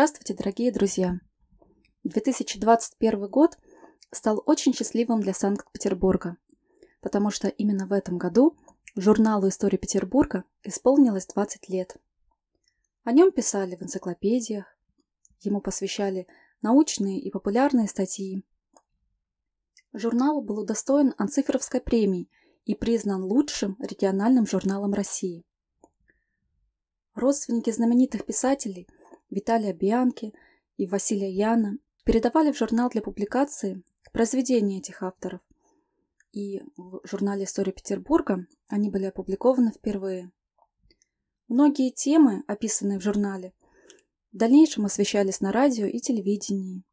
Здравствуйте, 0.00 0.34
дорогие 0.34 0.72
друзья! 0.72 1.18
2021 2.04 3.28
год 3.28 3.58
стал 4.10 4.42
очень 4.46 4.72
счастливым 4.72 5.20
для 5.20 5.34
Санкт-Петербурга, 5.34 6.36
потому 7.00 7.30
что 7.30 7.48
именно 7.48 7.86
в 7.86 7.92
этом 7.92 8.16
году 8.16 8.56
журналу 8.96 9.48
«История 9.48 9.78
Петербурга» 9.78 10.44
исполнилось 10.62 11.26
20 11.26 11.68
лет. 11.68 11.96
О 13.10 13.12
нем 13.12 13.32
писали 13.32 13.74
в 13.74 13.82
энциклопедиях, 13.82 14.66
ему 15.40 15.60
посвящали 15.60 16.28
научные 16.62 17.18
и 17.18 17.28
популярные 17.28 17.88
статьи. 17.88 18.44
Журнал 19.92 20.40
был 20.42 20.60
удостоен 20.60 21.12
Анциферовской 21.18 21.80
премии 21.80 22.30
и 22.66 22.76
признан 22.76 23.24
лучшим 23.24 23.76
региональным 23.80 24.46
журналом 24.46 24.94
России. 24.94 25.44
Родственники 27.16 27.70
знаменитых 27.72 28.24
писателей– 28.24 28.86
Виталия 29.28 29.72
Бианки 29.72 30.32
и 30.76 30.86
Василия 30.86 31.32
Яна 31.32 31.78
передавали 32.04 32.52
в 32.52 32.56
журнал 32.56 32.90
для 32.90 33.02
публикации 33.02 33.82
произведения 34.12 34.78
этих 34.78 35.02
авторов. 35.02 35.40
И 36.30 36.62
в 36.76 37.00
журнале 37.02 37.42
«История 37.42 37.72
Петербурга» 37.72 38.46
они 38.68 38.88
были 38.88 39.06
опубликованы 39.06 39.72
впервые. 39.72 40.30
Многие 41.50 41.90
темы, 41.90 42.44
описанные 42.46 43.00
в 43.00 43.02
журнале, 43.02 43.52
в 44.32 44.36
дальнейшем 44.36 44.84
освещались 44.84 45.40
на 45.40 45.50
радио 45.50 45.84
и 45.86 45.98
телевидении. 45.98 46.84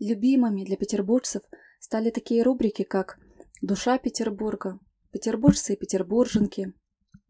Любимыми 0.00 0.64
для 0.64 0.76
петербуржцев 0.76 1.44
стали 1.78 2.10
такие 2.10 2.42
рубрики, 2.42 2.82
как 2.82 3.20
«Душа 3.62 3.96
Петербурга», 3.96 4.80
«Петербуржцы 5.12 5.74
и 5.74 5.76
петербурженки», 5.76 6.72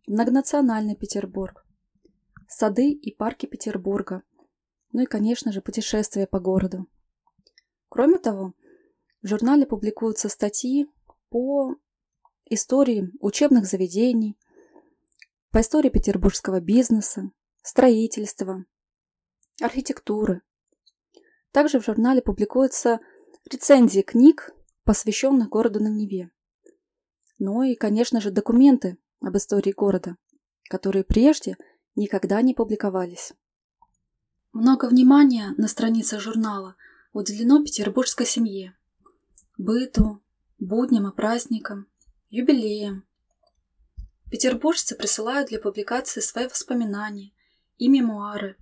«Многонациональный 0.06 0.96
Петербург», 0.96 1.66
сады 2.48 2.90
и 2.90 3.14
парки 3.14 3.44
Петербурга, 3.44 4.22
ну 4.92 5.02
и, 5.02 5.04
конечно 5.04 5.52
же, 5.52 5.60
путешествия 5.60 6.26
по 6.26 6.40
городу. 6.40 6.86
Кроме 7.90 8.16
того, 8.16 8.54
в 9.20 9.26
журнале 9.26 9.66
публикуются 9.66 10.30
статьи 10.30 10.86
по 11.28 11.74
истории 12.46 13.12
учебных 13.20 13.66
заведений, 13.66 14.38
по 15.50 15.60
истории 15.60 15.88
петербургского 15.88 16.60
бизнеса, 16.60 17.30
строительства, 17.62 18.64
архитектуры. 19.60 20.42
Также 21.50 21.80
в 21.80 21.84
журнале 21.84 22.22
публикуются 22.22 23.00
рецензии 23.50 24.02
книг, 24.02 24.50
посвященных 24.84 25.48
городу 25.48 25.80
на 25.80 25.88
Неве. 25.88 26.30
Ну 27.38 27.62
и, 27.62 27.74
конечно 27.74 28.20
же, 28.20 28.30
документы 28.30 28.98
об 29.20 29.36
истории 29.36 29.72
города, 29.72 30.16
которые 30.68 31.04
прежде– 31.04 31.56
никогда 31.96 32.40
не 32.42 32.54
публиковались. 32.54 33.32
Много 34.52 34.86
внимания 34.86 35.54
на 35.56 35.68
страницах 35.68 36.20
журнала 36.20 36.76
уделено 37.12 37.62
петербургской 37.62 38.26
семье, 38.26 38.76
быту, 39.58 40.22
будням 40.58 41.08
и 41.08 41.14
праздникам, 41.14 41.86
юбилеям. 42.28 43.04
Петербуржцы 44.30 44.94
присылают 44.94 45.48
для 45.48 45.58
публикации 45.58 46.20
свои 46.20 46.46
воспоминания 46.46 47.32
и 47.78 47.88
мемуары, 47.88 48.56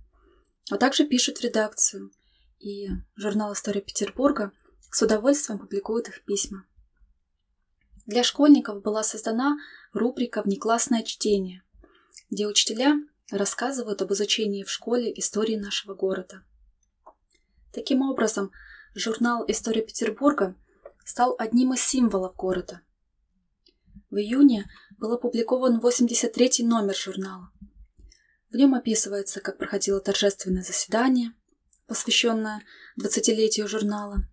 а 0.71 0.77
также 0.77 1.05
пишут 1.05 1.37
в 1.37 1.43
редакцию, 1.43 2.11
и 2.59 2.89
журнал 3.15 3.53
«История 3.53 3.81
Петербурга» 3.81 4.51
с 4.91 5.01
удовольствием 5.01 5.59
публикует 5.59 6.07
их 6.09 6.23
письма. 6.25 6.65
Для 8.07 8.23
школьников 8.23 8.81
была 8.81 9.03
создана 9.03 9.57
рубрика 9.93 10.41
«Внеклассное 10.41 11.03
чтение», 11.03 11.63
где 12.31 12.47
учителя 12.47 12.95
рассказывают 13.31 14.01
об 14.01 14.11
изучении 14.11 14.63
в 14.63 14.71
школе 14.71 15.13
истории 15.19 15.55
нашего 15.55 15.93
города. 15.93 16.43
Таким 17.71 18.01
образом, 18.01 18.51
журнал 18.95 19.45
«История 19.47 19.83
Петербурга» 19.83 20.55
стал 21.05 21.35
одним 21.37 21.73
из 21.73 21.81
символов 21.81 22.35
города. 22.35 22.81
В 24.09 24.17
июне 24.17 24.67
был 24.97 25.13
опубликован 25.13 25.79
83-й 25.79 26.63
номер 26.63 26.95
журнала. 26.95 27.51
В 28.49 28.55
нем 28.55 28.73
описывается, 28.73 29.39
как 29.39 29.57
проходило 29.57 29.99
торжественное 29.99 30.63
заседание, 30.63 31.33
посвященное 31.85 32.63
20-летию 32.99 33.67
журнала. 33.67 34.27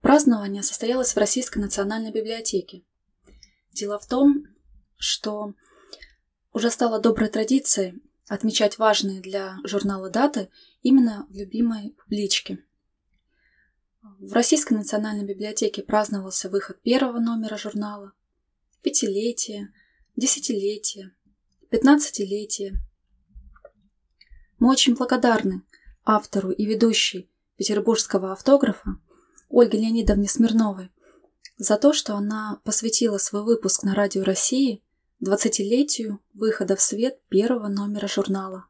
Празднование 0.00 0.62
состоялось 0.62 1.14
в 1.14 1.18
Российской 1.18 1.58
национальной 1.58 2.12
библиотеке. 2.12 2.84
Дело 3.72 3.98
в 3.98 4.06
том, 4.06 4.46
что 4.96 5.54
уже 6.52 6.70
стало 6.70 7.00
доброй 7.00 7.28
традицией 7.28 8.02
отмечать 8.28 8.78
важные 8.78 9.20
для 9.20 9.56
журнала 9.64 10.10
даты 10.10 10.48
именно 10.82 11.26
в 11.28 11.34
любимой 11.34 11.96
публичке. 11.98 12.64
В 14.02 14.32
Российской 14.32 14.74
национальной 14.74 15.26
библиотеке 15.26 15.82
праздновался 15.82 16.48
выход 16.48 16.80
первого 16.80 17.20
номера 17.20 17.58
журнала, 17.58 18.12
пятилетие, 18.82 19.74
десятилетие, 20.16 21.14
пятнадцатилетие. 21.68 22.80
Мы 24.58 24.70
очень 24.70 24.94
благодарны 24.94 25.62
автору 26.04 26.50
и 26.50 26.64
ведущей 26.64 27.30
петербургского 27.56 28.32
автографа 28.32 28.98
Ольге 29.50 29.78
Леонидовне 29.78 30.28
Смирновой 30.28 30.90
за 31.58 31.76
то, 31.76 31.92
что 31.92 32.14
она 32.14 32.60
посвятила 32.64 33.18
свой 33.18 33.44
выпуск 33.44 33.82
на 33.82 33.94
Радио 33.94 34.24
России– 34.24 34.82
двадцатилетию 35.20 36.20
выхода 36.32 36.74
в 36.74 36.80
свет 36.80 37.20
первого 37.28 37.68
номера 37.68 38.08
журнала. 38.08 38.64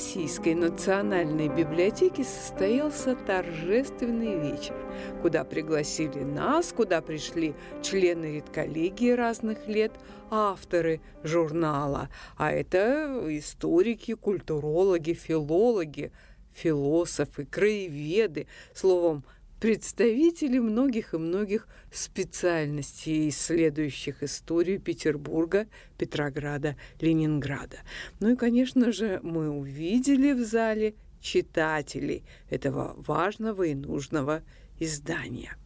Российской 0.00 0.54
национальной 0.54 1.48
библиотеке 1.48 2.24
состоялся 2.24 3.14
торжественный 3.14 4.40
вечер, 4.40 4.74
куда 5.20 5.44
пригласили 5.44 6.20
нас, 6.20 6.72
куда 6.72 7.02
пришли 7.02 7.54
члены 7.82 8.36
редколлегии 8.36 9.10
разных 9.10 9.68
лет, 9.68 9.92
авторы 10.30 11.02
журнала, 11.22 12.08
а 12.38 12.50
это 12.50 13.26
историки, 13.28 14.14
культурологи, 14.14 15.12
филологи– 15.12 16.12
философы, 16.54 17.44
краеведы, 17.44 18.46
словом, 18.74 19.24
представители 19.60 20.58
многих 20.58 21.14
и 21.14 21.18
многих 21.18 21.68
специальностей, 21.92 23.28
исследующих 23.28 24.22
историю 24.22 24.80
Петербурга, 24.80 25.66
Петрограда, 25.98 26.76
Ленинграда. 27.00 27.78
Ну 28.18 28.32
и, 28.32 28.36
конечно 28.36 28.90
же, 28.90 29.20
мы 29.22 29.50
увидели 29.50 30.32
в 30.32 30.44
зале 30.44 30.94
читателей 31.20 32.24
этого 32.48 32.94
важного 32.96 33.64
и 33.64 33.74
нужного 33.74 34.42
издания. 34.78 35.56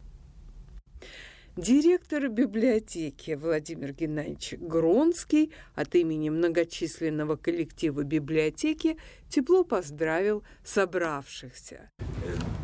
Директор 1.55 2.27
библиотеки 2.27 3.31
Владимир 3.31 3.93
Геннадьевич 3.93 4.55
Гронский 4.59 5.53
от 5.73 5.95
имени 5.95 6.29
многочисленного 6.29 7.37
коллектива 7.37 8.03
библиотеки 8.03 8.97
тепло 9.29 9.63
поздравил 9.63 10.43
собравшихся. 10.65 11.91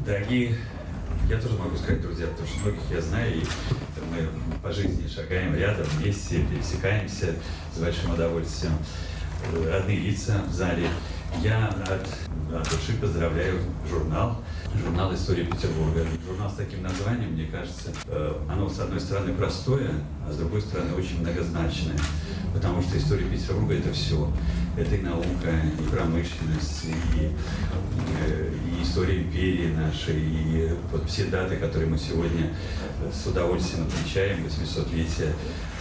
Дорогие, 0.06 0.58
я 1.31 1.40
тоже 1.40 1.58
могу 1.58 1.78
сказать, 1.78 2.02
друзья, 2.02 2.28
потому 2.28 2.46
что 2.46 2.59
многих 2.59 2.81
я 2.92 3.02
знаю, 3.02 3.33
и 3.33 3.44
мы 4.12 4.28
по 4.62 4.69
жизни 4.69 5.07
шагаем 5.07 5.56
рядом, 5.56 5.86
вместе, 5.98 6.45
пересекаемся 6.45 7.36
с 7.74 7.80
большим 7.80 8.12
удовольствием. 8.12 8.74
Родные 9.66 9.98
лица 9.98 10.44
в 10.50 10.54
зале. 10.54 10.89
Я 11.42 11.68
от, 11.68 12.06
от 12.54 12.69
души 12.69 12.98
поздравляю 13.00 13.62
журнал 13.89 14.44
журнал 14.79 15.13
«История 15.13 15.45
Петербурга». 15.45 16.06
Журнал 16.25 16.50
с 16.50 16.56
таким 16.56 16.83
названием, 16.83 17.31
мне 17.31 17.45
кажется, 17.45 17.91
э, 18.07 18.33
оно, 18.50 18.69
с 18.69 18.79
одной 18.79 19.00
стороны, 19.00 19.33
простое, 19.33 19.91
а 20.27 20.31
с 20.31 20.38
другой 20.38 20.62
стороны, 20.62 20.94
очень 20.94 21.21
многозначное. 21.21 21.97
Потому 22.53 22.81
что 22.81 22.97
история 22.97 23.25
Петербурга– 23.25 23.73
это 23.75 23.91
все. 23.91 24.31
Это 24.77 24.95
и 24.95 25.01
наука, 25.01 25.51
и 25.79 25.89
промышленность, 25.89 26.85
и, 26.85 27.31
э, 28.25 28.53
и 28.79 28.83
история 28.83 29.21
империи 29.21 29.73
нашей, 29.73 30.15
и 30.18 30.73
вот 30.91 31.09
все 31.09 31.25
даты, 31.25 31.57
которые 31.57 31.89
мы 31.89 31.97
сегодня 31.97 32.53
с 33.12 33.27
удовольствием 33.27 33.88
отмечаем, 33.88 34.45
800-летие 34.45 35.33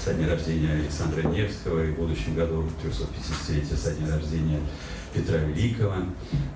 со 0.03 0.15
дня 0.15 0.29
рождения 0.29 0.73
Александра 0.73 1.23
Невского, 1.23 1.85
и 1.85 1.93
в 1.93 1.97
будущем 1.97 2.35
году 2.35 2.65
350-летие 2.83 3.77
со 3.77 3.93
дня 3.93 4.17
рождения 4.17 4.61
Петра 5.13 5.39
Великого. 5.39 5.95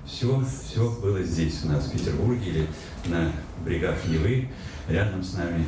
Все, 0.05 0.43
все 0.45 0.89
было 1.01 1.21
здесь 1.23 1.63
у 1.63 1.67
нас, 1.69 1.85
в 1.85 1.91
Петербурге 1.91 2.49
или 2.49 2.67
на 3.05 3.31
брегах 3.63 3.97
Невы, 4.07 4.49
рядом 4.87 5.23
с 5.23 5.33
нами. 5.33 5.65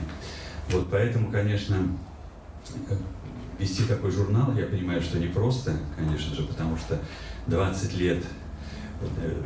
Вот 0.69 0.87
поэтому, 0.91 1.31
конечно, 1.31 1.77
вести 3.59 3.83
такой 3.83 4.11
журнал, 4.11 4.53
я 4.55 4.65
понимаю, 4.65 5.01
что 5.01 5.19
непросто, 5.19 5.73
конечно 5.95 6.35
же, 6.35 6.43
потому 6.43 6.77
что 6.77 6.99
20 7.47 7.93
лет, 7.95 8.23
э, 9.01 9.41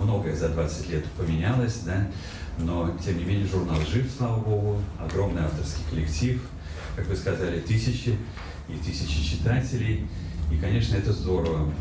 многое 0.00 0.34
за 0.34 0.48
20 0.50 0.90
лет 0.90 1.04
поменялось, 1.16 1.80
да, 1.84 2.08
но, 2.58 2.96
тем 3.04 3.18
не 3.18 3.24
менее, 3.24 3.46
журнал 3.46 3.78
жив, 3.90 4.10
слава 4.16 4.40
богу, 4.40 4.80
огромный 4.98 5.42
авторский 5.42 5.82
коллектив, 5.90 6.42
как 6.96 7.06
вы 7.06 7.16
сказали, 7.16 7.60
тысячи 7.60 8.16
и 8.68 8.74
тысячи 8.84 9.22
читателей, 9.22 10.06
и, 10.50 10.56
конечно, 10.56 10.96
это 10.96 11.12
здорово. 11.12 11.72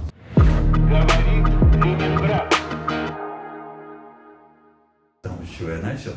Говорит 0.75 1.47
Ленинград. 1.85 2.53
Там, 5.21 5.39
чего 5.57 5.69
я 5.69 5.77
начал, 5.77 6.11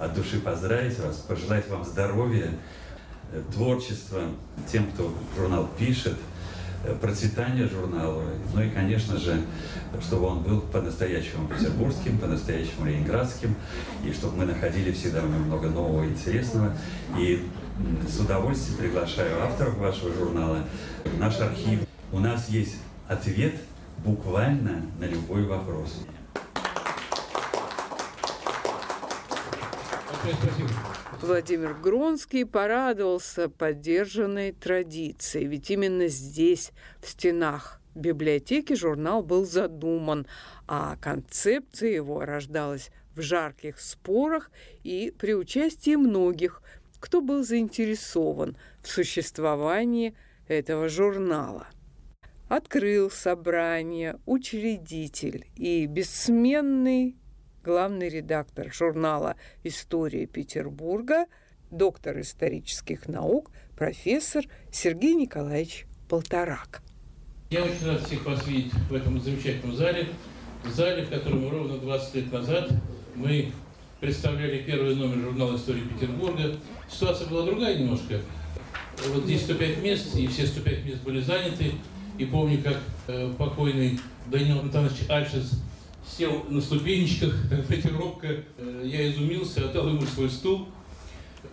от 0.00 0.14
души 0.14 0.40
поздравить 0.40 0.98
вас, 0.98 1.16
пожелать 1.16 1.68
вам 1.68 1.84
здоровья, 1.84 2.50
э, 3.32 3.42
творчества, 3.52 4.22
тем, 4.72 4.90
кто 4.90 5.12
журнал 5.36 5.68
пишет, 5.78 6.14
э, 6.84 6.94
процветания 6.94 7.68
журнала, 7.68 8.24
ну 8.54 8.62
и, 8.62 8.70
конечно 8.70 9.18
же, 9.18 9.42
чтобы 10.00 10.28
он 10.28 10.42
был 10.42 10.62
по-настоящему 10.62 11.46
петербургским, 11.46 12.18
по-настоящему 12.18 12.86
ленинградским, 12.86 13.54
и 14.06 14.12
чтобы 14.12 14.38
мы 14.38 14.46
находили 14.46 14.90
всегда 14.90 15.20
много 15.20 15.68
нового 15.68 16.04
и 16.04 16.08
интересного. 16.08 16.74
И 17.18 17.46
с 18.08 18.18
удовольствием 18.18 18.78
приглашаю 18.78 19.42
авторов 19.42 19.76
вашего 19.76 20.14
журнала 20.14 20.64
в 21.04 21.18
наш 21.18 21.38
архив. 21.40 21.80
У 22.10 22.20
нас 22.20 22.48
есть 22.48 22.76
ответ 23.06 23.54
буквально 24.04 24.82
на 24.98 25.04
любой 25.04 25.44
вопрос. 25.44 26.06
Владимир 31.22 31.74
Гронский 31.74 32.44
порадовался 32.44 33.48
поддержанной 33.48 34.52
традицией, 34.52 35.46
ведь 35.46 35.70
именно 35.70 36.08
здесь, 36.08 36.72
в 37.02 37.08
стенах 37.08 37.80
библиотеки, 37.94 38.74
журнал 38.74 39.22
был 39.22 39.44
задуман, 39.44 40.26
а 40.66 40.96
концепция 41.00 41.90
его 41.90 42.24
рождалась 42.24 42.90
в 43.16 43.20
жарких 43.20 43.80
спорах 43.80 44.50
и 44.84 45.12
при 45.18 45.34
участии 45.34 45.96
многих, 45.96 46.62
кто 47.00 47.20
был 47.20 47.42
заинтересован 47.42 48.56
в 48.82 48.88
существовании 48.88 50.14
этого 50.46 50.88
журнала. 50.88 51.66
Открыл 52.48 53.10
собрание 53.10 54.18
учредитель 54.24 55.48
и 55.54 55.84
бессменный 55.84 57.18
главный 57.62 58.08
редактор 58.08 58.72
журнала 58.72 59.36
«История 59.64 60.24
Петербурга», 60.24 61.26
доктор 61.70 62.18
исторических 62.20 63.06
наук, 63.06 63.50
профессор 63.76 64.46
Сергей 64.72 65.14
Николаевич 65.14 65.84
Полторак. 66.08 66.80
Я 67.50 67.64
очень 67.64 67.84
рад 67.84 68.00
всех 68.06 68.24
вас 68.24 68.46
видеть 68.46 68.72
в 68.72 68.94
этом 68.94 69.20
замечательном 69.20 69.76
зале, 69.76 70.06
в 70.64 70.70
зале, 70.70 71.04
в 71.04 71.10
котором 71.10 71.50
ровно 71.50 71.76
20 71.76 72.14
лет 72.14 72.32
назад 72.32 72.70
мы 73.14 73.52
представляли 74.00 74.62
первый 74.62 74.94
номер 74.96 75.18
журнала 75.18 75.54
«История 75.54 75.82
Петербурга». 75.82 76.56
Ситуация 76.90 77.28
была 77.28 77.42
другая 77.44 77.76
немножко. 77.76 78.22
Вот 79.08 79.24
здесь 79.24 79.42
105 79.42 79.82
мест, 79.82 80.16
и 80.16 80.26
все 80.28 80.46
105 80.46 80.84
мест 80.86 81.02
были 81.02 81.20
заняты. 81.20 81.72
И 82.18 82.24
помню, 82.26 82.60
как 82.62 82.78
э, 83.06 83.32
покойный 83.38 83.98
Данил 84.26 84.58
Антонович 84.58 85.08
Альшес 85.08 85.62
сел 86.04 86.44
на 86.48 86.60
ступенечках, 86.60 87.32
так 87.50 87.64
знаете, 87.64 87.88
робко. 87.90 88.28
Э, 88.58 88.82
я 88.84 89.10
изумился, 89.10 89.64
отдал 89.64 89.88
ему 89.88 90.02
свой 90.02 90.28
стул 90.28 90.68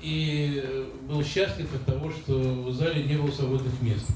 и 0.01 0.62
э, 0.63 0.85
был 1.07 1.23
счастлив 1.23 1.73
от 1.73 1.85
того, 1.85 2.12
что 2.12 2.33
в 2.33 2.73
зале 2.73 3.03
не 3.03 3.15
было 3.15 3.31
свободных 3.31 3.79
мест. 3.81 4.07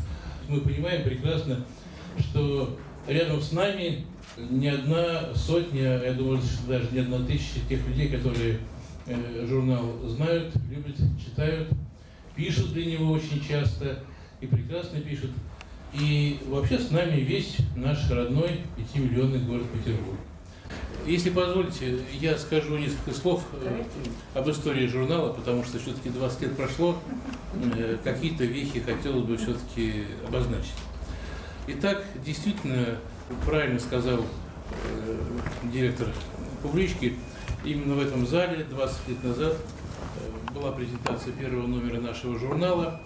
Мы 0.47 0.61
понимаем 0.61 1.03
прекрасно, 1.03 1.65
что 2.17 2.77
рядом 3.07 3.41
с 3.41 3.51
нами 3.51 4.05
не 4.37 4.69
одна 4.69 5.33
сотня, 5.35 6.01
я 6.03 6.13
думаю, 6.13 6.41
что 6.41 6.67
даже 6.67 6.87
не 6.91 6.99
одна 6.99 7.19
тысяча 7.19 7.59
тех 7.67 7.85
людей, 7.87 8.07
которые 8.09 8.59
э, 9.05 9.45
журнал 9.47 9.99
знают, 10.07 10.53
любят, 10.69 10.95
читают, 11.23 11.69
пишут 12.35 12.73
для 12.73 12.85
него 12.85 13.11
очень 13.11 13.43
часто 13.47 13.99
и 14.41 14.47
прекрасно 14.47 14.99
пишут. 15.01 15.31
И 15.93 16.39
вообще 16.45 16.77
с 16.77 16.91
нами 16.91 17.19
весь 17.21 17.57
наш 17.75 18.09
родной 18.11 18.61
пятимиллионный 18.77 19.39
город 19.39 19.65
Петербург. 19.73 20.19
Если 21.05 21.31
позволите, 21.31 21.99
я 22.19 22.37
скажу 22.37 22.77
несколько 22.77 23.11
слов 23.13 23.43
э, 23.53 23.83
об 24.35 24.49
истории 24.49 24.85
журнала, 24.85 25.33
потому 25.33 25.63
что 25.63 25.79
все-таки 25.79 26.09
20 26.09 26.41
лет 26.41 26.55
прошло, 26.55 26.99
э, 27.75 27.97
какие-то 28.03 28.43
вехи 28.43 28.79
хотелось 28.81 29.23
бы 29.23 29.37
все-таки 29.37 30.03
обозначить. 30.27 30.73
Итак, 31.67 32.03
действительно, 32.23 32.99
правильно 33.45 33.79
сказал 33.79 34.19
э, 34.19 35.17
директор 35.73 36.07
публички, 36.61 37.15
именно 37.63 37.95
в 37.95 38.01
этом 38.01 38.27
зале 38.27 38.65
20 38.69 39.07
лет 39.07 39.23
назад 39.23 39.57
была 40.53 40.71
презентация 40.71 41.33
первого 41.33 41.65
номера 41.65 41.99
нашего 41.99 42.37
журнала, 42.37 43.01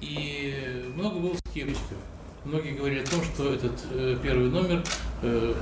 и 0.00 0.84
много 0.94 1.18
было 1.18 1.36
скептиков. 1.56 1.98
Многие 2.44 2.72
говорили 2.72 3.00
о 3.00 3.06
том, 3.06 3.22
что 3.24 3.52
этот 3.52 3.72
первый 4.22 4.50
номер, 4.50 4.82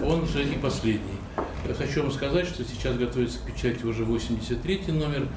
он 0.05 0.27
же 0.27 0.45
и 0.45 0.59
последний. 0.59 1.19
Я 1.67 1.75
хочу 1.75 2.03
вам 2.03 2.13
сказать, 2.13 2.47
что 2.47 2.63
сейчас 2.65 2.97
готовится 2.97 3.39
к 3.39 3.43
печати 3.43 3.85
уже 3.87 4.05
83 4.05 4.93
номер, 4.93 5.29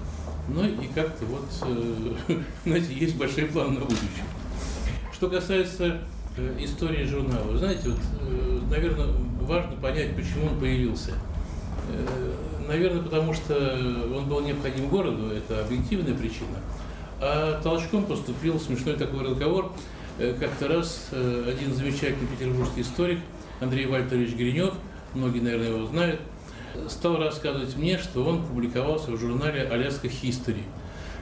ну 0.49 0.65
и 0.65 0.87
как-то 0.87 1.25
вот, 1.25 1.45
э, 1.61 2.41
знаете, 2.65 2.93
есть 2.93 3.15
большие 3.15 3.47
планы 3.47 3.79
на 3.79 3.85
будущее. 3.85 4.25
Что 5.13 5.29
касается 5.29 5.99
э, 6.37 6.57
истории 6.59 7.05
журнала, 7.05 7.57
знаете, 7.57 7.89
вот, 7.89 7.99
э, 8.21 8.59
наверное, 8.69 9.07
важно 9.41 9.77
понять, 9.77 10.15
почему 10.15 10.47
он 10.51 10.59
появился. 10.59 11.13
Наверное, 12.67 13.01
потому 13.01 13.33
что 13.33 13.55
он 14.13 14.27
был 14.27 14.41
необходим 14.41 14.89
городу, 14.89 15.31
это 15.31 15.61
объективная 15.61 16.13
причина. 16.13 16.57
А 17.21 17.61
толчком 17.61 18.05
поступил 18.05 18.59
смешной 18.59 18.97
такой 18.97 19.23
разговор. 19.23 19.71
Как-то 20.17 20.67
раз 20.67 21.09
один 21.11 21.73
замечательный 21.75 22.27
петербургский 22.27 22.81
историк 22.81 23.19
Андрей 23.59 23.85
Вальтерович 23.85 24.33
Гринев– 24.33 24.73
многие, 25.17 25.39
наверное, 25.39 25.69
его 25.69 25.85
знают, 25.85 26.21
стал 26.89 27.17
рассказывать 27.17 27.75
мне, 27.75 27.97
что 27.97 28.23
он 28.23 28.45
публиковался 28.45 29.11
в 29.11 29.19
журнале 29.19 29.63
«Аляска 29.63 30.07
History». 30.07 30.63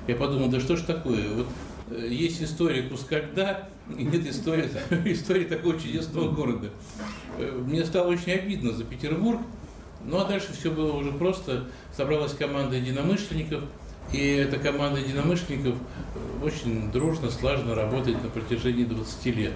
Я 0.07 0.15
подумал, 0.15 0.49
да 0.49 0.59
что 0.59 0.75
ж 0.75 0.81
такое, 0.81 1.29
вот 1.33 1.47
э, 1.89 2.07
есть 2.09 2.41
история 2.43 2.83
куска 2.83 3.19
льда, 3.19 3.69
и 3.97 4.03
нет 4.03 4.27
истории, 4.27 4.69
истории 5.05 5.45
такого 5.45 5.79
чудесного 5.79 6.29
города. 6.29 6.69
Э, 7.39 7.51
мне 7.65 7.83
стало 7.85 8.09
очень 8.09 8.33
обидно 8.33 8.71
за 8.71 8.83
Петербург, 8.83 9.39
ну 10.03 10.19
а 10.19 10.25
дальше 10.25 10.53
все 10.53 10.69
было 10.69 10.91
уже 10.95 11.11
просто. 11.11 11.67
Собралась 11.95 12.33
команда 12.33 12.75
единомышленников, 12.75 13.63
и 14.11 14.27
эта 14.35 14.57
команда 14.57 14.99
единомышленников 14.99 15.75
э, 15.75 16.45
очень 16.45 16.91
дружно, 16.91 17.29
слаженно 17.31 17.75
работает 17.75 18.21
на 18.23 18.29
протяжении 18.29 18.83
20 18.83 19.25
лет. 19.35 19.53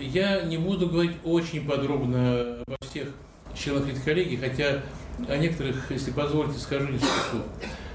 Я 0.00 0.42
не 0.42 0.56
буду 0.56 0.88
говорить 0.88 1.16
очень 1.24 1.66
подробно 1.66 2.60
обо 2.66 2.76
всех 2.88 3.08
членах 3.54 3.88
этой 3.88 4.02
коллегии, 4.02 4.36
хотя 4.36 4.82
о 5.28 5.36
некоторых, 5.36 5.90
если 5.90 6.10
позволите, 6.10 6.58
скажу 6.58 6.88
несколько 6.88 7.30
слов. 7.30 7.44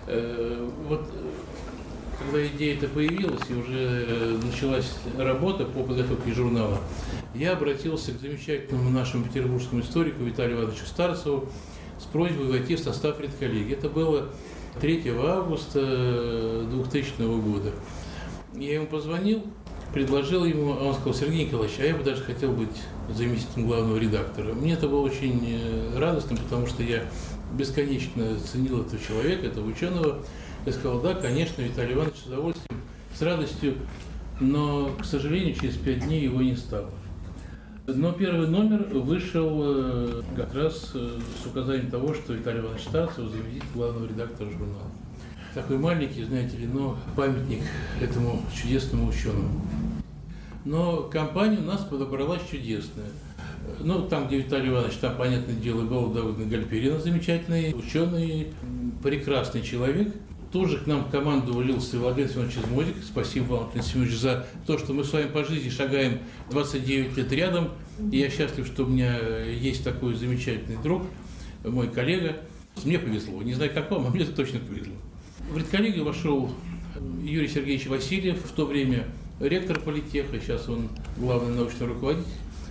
Э, 0.08 0.70
вот 0.88 1.12
когда 2.20 2.46
идея 2.48 2.78
эта 2.78 2.88
появилась 2.88 3.42
и 3.50 3.54
уже 3.54 4.06
э, 4.08 4.40
началась 4.44 4.94
работа 5.18 5.66
по 5.66 5.84
подготовке 5.84 6.34
журнала, 6.34 6.80
я 7.34 7.54
обратился 7.54 8.12
к 8.12 8.20
замечательному 8.20 8.90
нашему 8.90 9.26
петербургскому 9.26 9.82
историку 9.82 10.24
Виталию 10.24 10.58
Ивановичу 10.58 10.86
Старцеву 10.86 11.50
с 12.00 12.04
просьбой 12.06 12.48
войти 12.48 12.76
в 12.76 12.80
состав 12.80 13.20
редколлегии. 13.20 13.74
Это 13.74 13.90
было 13.90 14.30
3 14.80 15.04
августа 15.10 16.66
2000 16.70 17.42
года. 17.42 17.72
Я 18.54 18.76
ему 18.76 18.88
позвонил, 18.88 19.44
предложил 19.94 20.46
ему, 20.46 20.72
он 20.72 20.94
сказал, 20.94 21.14
Сергей 21.14 21.46
Николаевич, 21.46 21.78
а 21.80 21.86
я 21.86 21.96
бы 21.96 22.04
даже 22.04 22.24
хотел 22.24 22.52
быть 22.54 22.82
заместителем 23.10 23.68
главного 23.68 23.98
редактора. 23.98 24.54
Мне 24.54 24.74
это 24.74 24.88
было 24.88 25.02
очень 25.02 25.42
э, 25.46 26.00
радостно, 26.00 26.38
потому 26.38 26.68
что 26.68 26.84
я 26.84 27.04
бесконечно 27.54 28.38
ценил 28.40 28.82
этого 28.82 29.02
человека, 29.02 29.48
этого 29.48 29.68
ученого. 29.68 30.24
Я 30.66 30.72
сказал, 30.72 31.02
да, 31.02 31.14
конечно, 31.16 31.62
Виталий 31.62 31.94
Иванович, 31.94 32.18
с 32.24 32.28
удовольствием, 32.28 32.82
с 33.18 33.22
радостью, 33.22 33.76
но, 34.40 34.92
к 35.02 35.06
сожалению, 35.06 35.56
через 35.56 35.76
пять 35.76 36.06
дней 36.06 36.24
его 36.24 36.42
не 36.42 36.56
стало. 36.56 36.90
Но 37.88 38.12
первый 38.12 38.48
номер 38.48 38.84
вышел 38.94 39.60
э, 39.64 40.22
как 40.36 40.54
раз 40.54 40.92
э, 40.94 41.20
с 41.42 41.48
указанием 41.48 41.90
того, 41.90 42.14
что 42.14 42.34
Виталий 42.34 42.60
Иванович 42.60 42.84
Старцев 42.84 43.30
заместитель 43.30 43.66
главного 43.74 44.08
редактора 44.08 44.50
журнала. 44.52 44.92
Такой 45.56 45.80
маленький, 45.80 46.24
знаете 46.24 46.58
ли, 46.58 46.68
но 46.68 46.98
памятник 47.16 47.64
этому 48.00 48.44
чудесному 48.56 49.10
ученому. 49.10 49.62
Но 50.64 51.04
компания 51.12 51.58
у 51.58 51.64
нас 51.64 51.82
подобралась 51.82 52.42
чудесная. 52.50 53.10
Ну, 53.80 54.08
там, 54.08 54.28
где 54.28 54.38
Виталий 54.38 54.70
Иванович, 54.70 54.98
там, 54.98 55.18
понятное 55.18 55.56
дело, 55.56 55.82
был 55.82 56.12
Давыд 56.12 56.48
Гальперина, 56.48 57.00
замечательный 57.00 57.74
ученый, 57.74 58.54
прекрасный 59.02 59.64
человек. 59.64 60.14
Тут 60.52 60.70
же 60.70 60.80
к 60.80 60.86
нам 60.86 61.06
в 61.06 61.10
команду 61.10 61.54
вылился 61.54 61.98
Владимир 61.98 62.30
Семенович 62.30 62.58
Измодик. 62.58 62.96
Спасибо 63.06 63.54
вам, 63.54 63.64
Владимир 63.64 63.86
Семенович, 63.86 64.16
за 64.18 64.46
то, 64.68 64.78
что 64.78 64.92
мы 64.92 65.06
с 65.06 65.14
вами 65.14 65.28
по 65.28 65.46
жизни 65.46 65.70
шагаем 65.70 66.20
29 66.50 67.16
лет 67.16 67.32
рядом. 67.32 67.70
И 68.12 68.18
я 68.18 68.30
счастлив, 68.30 68.68
что 68.68 68.84
у 68.84 68.88
меня 68.88 69.18
есть 69.46 69.82
такой 69.86 70.14
замечательный 70.16 70.78
друг, 70.84 71.04
мой 71.64 71.88
коллега. 71.88 72.38
Мне 72.84 73.00
повезло. 73.00 73.42
Не 73.42 73.54
знаю, 73.54 73.72
как 73.74 73.90
вам, 73.92 74.08
а 74.08 74.10
мне 74.10 74.24
это 74.24 74.34
точно 74.34 74.60
повезло. 74.60 74.94
В 75.50 75.58
редколлегию 75.58 76.04
вошел 76.04 76.52
Юрий 77.24 77.48
Сергеевич 77.48 77.88
Васильев, 77.88 78.44
в 78.44 78.52
то 78.52 78.66
время 78.66 79.06
ректор 79.40 79.80
политеха, 79.80 80.38
сейчас 80.40 80.68
он 80.68 80.90
главный 81.18 81.56
научный 81.56 81.88
руководитель 81.88 82.28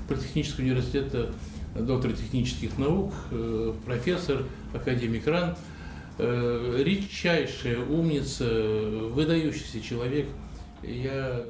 Политехнического 0.07 0.65
университета, 0.65 1.33
доктор 1.75 2.13
технических 2.13 2.77
наук, 2.79 3.15
э, 3.31 3.73
профессор, 3.87 4.45
академик 4.75 5.27
РАН, 5.27 5.57
редчайшая 6.21 7.79
умница, 7.85 8.45
выдающийся 9.13 9.81
человек. 9.81 10.27
Я 10.83 11.45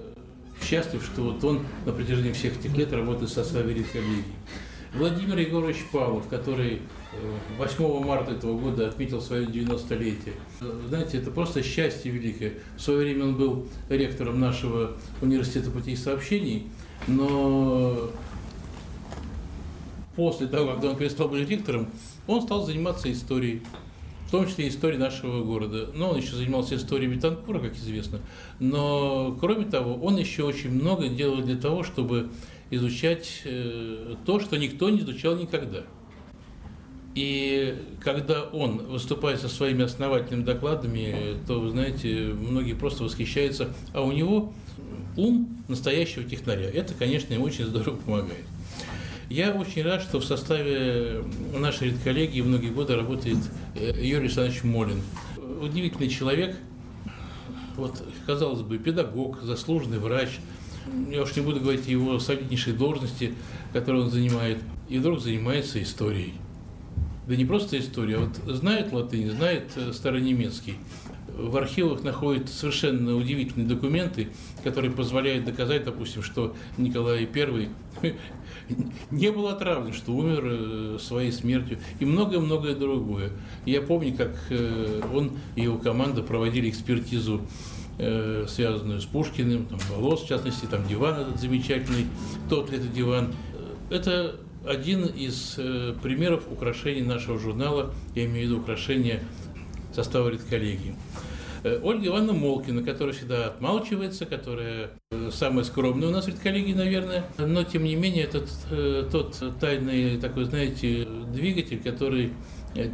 счастлив, 0.63 1.03
что 1.03 1.23
вот 1.23 1.43
он 1.45 1.61
на 1.87 1.93
протяжении 1.93 2.33
всех 2.33 2.59
этих 2.59 2.77
лет 2.77 2.93
работает 2.93 3.31
в 3.31 3.35
составе 3.35 3.75
редколлегии. 3.75 4.25
Владимир 4.95 5.39
Егорович 5.39 5.85
Павлов, 5.93 6.27
который 6.29 6.83
8 7.59 7.85
э, 7.85 8.05
марта 8.05 8.33
этого 8.33 8.59
года 8.59 8.89
отметил 8.89 9.21
свое 9.21 9.47
90-летие. 9.47 10.35
Знаете, 10.89 11.19
это 11.19 11.31
просто 11.31 11.63
счастье 11.63 12.11
великое. 12.11 12.55
В 12.77 12.81
свое 12.81 13.01
время 13.01 13.25
он 13.25 13.37
был 13.37 13.67
ректором 13.89 14.41
нашего 14.41 14.97
университета 15.23 15.71
путей 15.71 15.97
сообщений, 15.97 16.67
но 17.07 18.11
после 20.17 20.49
того, 20.49 20.73
когда 20.73 20.91
он 20.91 20.97
перестал 20.97 21.29
быть 21.29 21.49
ректором, 21.49 21.89
он 22.27 22.43
стал 22.43 22.65
заниматься 22.65 23.11
историей, 23.13 23.63
в 24.31 24.33
том 24.33 24.47
числе 24.47 24.69
историей 24.69 25.01
нашего 25.01 25.43
города. 25.43 25.91
Но 25.93 26.11
он 26.11 26.19
еще 26.19 26.37
занимался 26.37 26.77
историей 26.77 27.13
Бетанкура, 27.13 27.59
как 27.59 27.75
известно. 27.75 28.21
Но, 28.61 29.37
кроме 29.41 29.65
того, 29.65 29.97
он 29.97 30.19
еще 30.19 30.45
очень 30.45 30.71
много 30.71 31.09
делал 31.09 31.43
для 31.43 31.57
того, 31.57 31.83
чтобы 31.83 32.31
изучать 32.71 33.43
э, 33.45 34.15
то, 34.25 34.39
что 34.39 34.57
никто 34.57 34.89
не 34.89 35.01
изучал 35.01 35.35
никогда. 35.35 35.83
И 37.17 37.75
когда 38.01 38.45
он 38.45 38.87
выступает 38.87 39.41
со 39.41 39.49
своими 39.49 39.83
основательными 39.83 40.45
докладами, 40.45 41.35
то, 41.49 41.59
вы 41.59 41.71
знаете, 41.71 42.27
многие 42.27 42.75
просто 42.75 43.03
восхищаются, 43.03 43.75
а 43.93 44.03
у 44.03 44.13
него 44.13 44.53
ум 45.17 45.61
настоящего 45.67 46.23
технаря. 46.23 46.71
Это, 46.71 46.95
конечно, 46.95 47.35
ему 47.35 47.47
очень 47.47 47.65
здорово 47.65 47.97
помогает. 47.97 48.45
Я 49.31 49.53
очень 49.53 49.83
рад, 49.83 50.03
что 50.03 50.21
в 50.21 50.25
составе 50.25 51.25
нашей 51.55 51.89
редколлегии 51.91 52.43
многие 52.43 52.71
годы 52.71 52.97
работает 52.97 53.39
э, 53.75 53.93
Юрий 53.97 54.25
Александрович 54.25 54.65
Молин. 54.65 55.01
Удивительный 55.63 56.09
человек, 56.09 56.57
вот, 57.77 58.03
казалось 58.27 58.61
бы, 58.61 58.77
педагог, 58.77 59.41
заслуженный 59.43 59.99
врач– 59.99 60.31
я 61.11 61.23
уж 61.23 61.35
не 61.37 61.43
буду 61.43 61.61
говорить 61.61 61.87
о 61.87 61.91
его 61.91 62.19
солиднейшей 62.19 62.73
должности, 62.73 63.35
которую 63.73 64.05
он 64.05 64.11
занимает, 64.11 64.59
и 64.89 64.99
вдруг 64.99 65.21
занимается 65.21 65.83
историей. 65.83 66.35
Да 67.27 67.37
не 67.37 67.45
просто 67.45 67.79
история, 67.79 68.17
а 68.17 68.21
вот 68.21 68.57
знает 68.57 68.93
латынь, 68.93 69.31
знает 69.31 69.71
э, 69.77 69.93
старонемецкий. 69.93 70.77
В 71.49 71.57
архивах 71.57 72.03
находят 72.03 72.49
совершенно 72.49 73.17
удивительные 73.17 73.67
документы, 73.67 74.29
которые 74.63 74.91
позволяют 74.91 75.45
доказать, 75.45 75.85
допустим, 75.85 76.23
что 76.23 76.55
Николай 76.77 77.29
I 77.33 77.69
не 79.11 79.31
был 79.33 79.49
отравлен, 79.49 79.93
что 79.93 80.13
умер 80.13 80.43
э, 80.45 80.99
своей 81.01 81.33
смертью 81.33 81.79
и 81.99 82.05
многое-многое 82.05 82.75
другое. 82.75 83.31
Я 83.67 83.81
помню, 83.81 84.15
как 84.15 84.37
э, 84.51 85.03
он 85.15 85.33
и 85.57 85.63
его 85.63 85.79
команда 85.79 86.23
проводили 86.23 86.71
экспертизу 86.71 87.41
Э, 88.03 88.47
связанную 88.49 88.99
с 88.99 89.05
Пушкиным, 89.05 89.67
там, 89.67 89.79
волос, 89.91 90.23
в 90.23 90.27
частности, 90.27 90.65
там 90.65 90.89
диван 90.89 91.21
этот 91.21 91.39
замечательный, 91.39 92.07
тот 92.49 92.71
ли 92.71 92.79
это 92.79 92.87
диван. 92.87 93.35
Это 93.91 94.37
один 94.67 95.05
из 95.05 95.57
э, 95.59 95.95
примеров 96.03 96.45
украшений 96.51 97.03
нашего 97.03 97.39
журнала, 97.39 97.93
я 98.15 98.25
имею 98.25 98.47
в 98.47 98.51
виду 98.51 98.61
украшения 98.63 99.21
состава 99.95 100.31
редколлегии. 100.31 100.95
Ольга 101.65 102.07
Ивановна 102.07 102.33
Молкина, 102.33 102.83
которая 102.83 103.15
всегда 103.15 103.47
отмалчивается, 103.47 104.27
которая 104.27 104.91
самая 105.33 105.65
скромная 105.65 106.09
у 106.09 106.11
нас 106.11 106.25
в 106.25 106.29
редколлегии, 106.29 106.73
наверное, 106.75 107.25
но 107.39 107.65
тем 107.65 107.85
не 107.85 107.97
менее 107.97 108.25
этот 108.25 108.49
тот 109.11 109.43
тайный 109.61 110.19
такой, 110.19 110.45
знаете, 110.45 111.07
двигатель, 111.33 111.81
который 111.83 112.33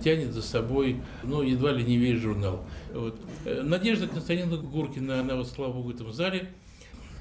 тянет 0.03 0.33
за 0.33 0.43
собой, 0.43 0.97
ну, 1.23 1.43
едва 1.43 1.73
ли 1.73 1.85
не 1.85 1.97
весь 1.99 2.21
журнал. 2.21 2.65
Вот. 2.95 3.21
Э, 3.45 3.63
Надежда 3.63 4.07
Константиновна 4.07 4.57
Гуркина, 4.57 5.21
она 5.21 5.37
вот, 5.37 5.49
слава 5.49 5.73
богу, 5.73 5.91
в 5.91 5.95
этом 5.95 6.13
зале, 6.13 6.49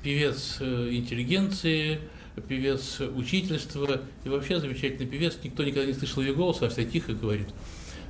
певец 0.04 0.58
э, 0.60 0.90
интеллигенции, 0.92 2.00
певец 2.48 3.00
учительства 3.00 4.02
и 4.24 4.30
вообще 4.30 4.60
замечательный 4.60 5.06
певец. 5.06 5.38
Никто 5.44 5.64
никогда 5.64 5.86
не 5.86 5.94
слышал 5.94 6.22
ее 6.22 6.34
голоса, 6.34 6.68
а 6.68 6.70
вся 6.70 6.84
тихо 6.84 7.14
говорит. 7.14 7.48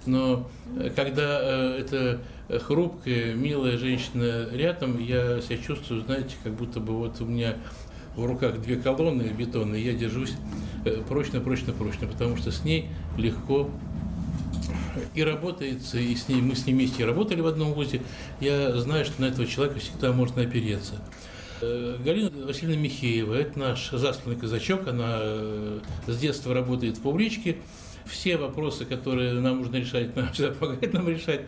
Но 0.05 0.47
э, 0.77 0.89
когда 0.95 1.39
эта 1.77 2.21
хрупкая, 2.49 3.33
милая 3.33 3.77
женщина 3.77 4.47
рядом, 4.51 4.99
я 4.99 5.41
себя 5.41 5.57
чувствую, 5.57 6.01
знаете, 6.01 6.35
как 6.43 6.53
будто 6.53 6.79
бы 6.79 6.93
вот 6.95 7.19
у 7.21 7.25
меня 7.25 7.55
в 8.15 8.25
руках 8.25 8.61
две 8.61 8.77
колонны 8.77 9.23
бетонные, 9.23 9.83
я 9.83 9.93
держусь 9.93 10.33
прочно, 11.09 11.41
прочно, 11.41 11.73
прочно, 11.73 12.07
потому 12.07 12.37
что 12.37 12.51
с 12.51 12.63
ней 12.63 12.87
легко 13.17 13.69
и 15.13 15.23
работается, 15.23 15.97
и 15.97 16.15
с 16.15 16.27
ней, 16.27 16.41
мы 16.41 16.55
с 16.55 16.65
ней 16.65 16.73
вместе 16.73 17.05
работали 17.05 17.41
в 17.41 17.47
одном 17.47 17.73
вузе, 17.73 18.01
я 18.39 18.75
знаю, 18.77 19.05
что 19.05 19.21
на 19.21 19.25
этого 19.25 19.47
человека 19.47 19.79
всегда 19.79 20.11
можно 20.11 20.41
опереться. 20.41 20.95
Э, 21.61 21.97
Галина 22.03 22.31
Васильевна 22.45 22.77
Михеева, 22.77 23.33
это 23.33 23.57
наш 23.57 23.89
засланный 23.91 24.39
казачок, 24.39 24.87
она 24.87 25.17
э, 25.19 25.79
с 26.07 26.17
детства 26.17 26.53
работает 26.53 26.97
в 26.97 27.01
публичке. 27.01 27.57
Все 28.05 28.37
вопросы, 28.37 28.85
которые 28.85 29.33
нам 29.33 29.59
нужно 29.59 29.77
решать, 29.77 30.09
она 30.15 30.31
всегда 30.31 30.51
помогает 30.51 30.93
нам 30.93 31.09
решать. 31.09 31.41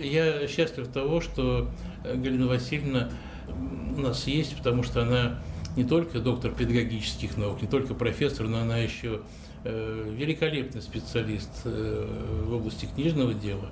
Я 0.00 0.46
счастлив 0.46 0.88
того, 0.88 1.20
что 1.20 1.70
Галина 2.04 2.46
Васильевна 2.46 3.10
у 3.96 4.00
нас 4.00 4.26
есть, 4.26 4.56
потому 4.56 4.82
что 4.82 5.02
она 5.02 5.40
не 5.76 5.84
только 5.84 6.20
доктор 6.20 6.52
педагогических 6.52 7.36
наук, 7.36 7.62
не 7.62 7.68
только 7.68 7.94
профессор, 7.94 8.46
но 8.46 8.60
она 8.60 8.78
еще 8.78 9.20
Э, 9.64 10.12
великолепный 10.18 10.82
специалист 10.82 11.48
э, 11.64 12.06
в 12.46 12.52
области 12.52 12.86
книжного 12.86 13.32
дела. 13.32 13.70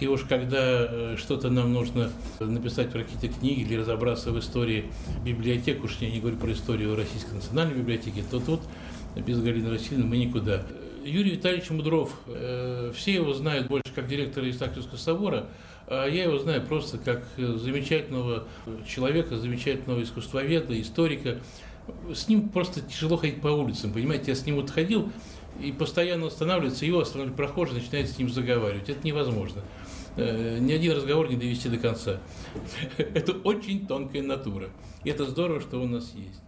И 0.00 0.06
уж 0.06 0.22
когда 0.22 0.86
э, 0.88 1.16
что-то 1.18 1.50
нам 1.50 1.74
нужно 1.74 2.10
написать 2.38 2.90
про 2.90 3.02
какие-то 3.02 3.28
книги 3.28 3.60
или 3.60 3.76
разобраться 3.76 4.30
в 4.30 4.38
истории 4.38 4.90
библиотек, 5.22 5.84
уж 5.84 5.98
я 6.00 6.10
не 6.10 6.20
говорю 6.20 6.38
про 6.38 6.50
историю 6.52 6.96
Российской 6.96 7.34
национальной 7.34 7.74
библиотеки, 7.74 8.24
то 8.30 8.40
тут 8.40 8.62
без 9.14 9.42
Галины 9.42 9.68
Васильевны 9.68 10.06
мы 10.06 10.16
никуда. 10.16 10.64
Юрий 11.04 11.32
Витальевич 11.32 11.70
Мудров, 11.70 12.12
все 12.94 13.14
его 13.14 13.32
знают 13.34 13.68
больше 13.68 13.92
как 13.94 14.06
директора 14.08 14.48
Исаакиевского 14.50 14.98
собора, 14.98 15.46
а 15.86 16.06
я 16.06 16.24
его 16.24 16.38
знаю 16.38 16.62
просто 16.62 16.98
как 16.98 17.24
замечательного 17.36 18.44
человека, 18.86 19.36
замечательного 19.36 20.02
искусствоведа, 20.02 20.80
историка, 20.80 21.38
с 22.14 22.28
ним 22.28 22.48
просто 22.48 22.80
тяжело 22.80 23.16
ходить 23.16 23.40
по 23.40 23.48
улицам, 23.48 23.92
понимаете, 23.92 24.32
я 24.32 24.34
с 24.34 24.46
ним 24.46 24.56
вот 24.56 24.70
ходил, 24.70 25.10
и 25.60 25.72
постоянно 25.72 26.26
останавливается, 26.26 26.86
его 26.86 27.00
останавливает 27.00 27.36
прохожий, 27.36 27.74
начинает 27.74 28.08
с 28.08 28.18
ним 28.18 28.30
заговаривать. 28.30 28.88
Это 28.88 29.06
невозможно. 29.06 29.62
Э, 30.16 30.58
ни 30.58 30.72
один 30.72 30.96
разговор 30.96 31.28
не 31.28 31.36
довести 31.36 31.68
до 31.68 31.76
конца. 31.76 32.18
Это 32.98 33.32
очень 33.32 33.86
тонкая 33.86 34.22
натура. 34.22 34.70
И 35.04 35.10
это 35.10 35.24
здорово, 35.24 35.60
что 35.60 35.80
у 35.80 35.86
нас 35.86 36.12
есть. 36.14 36.40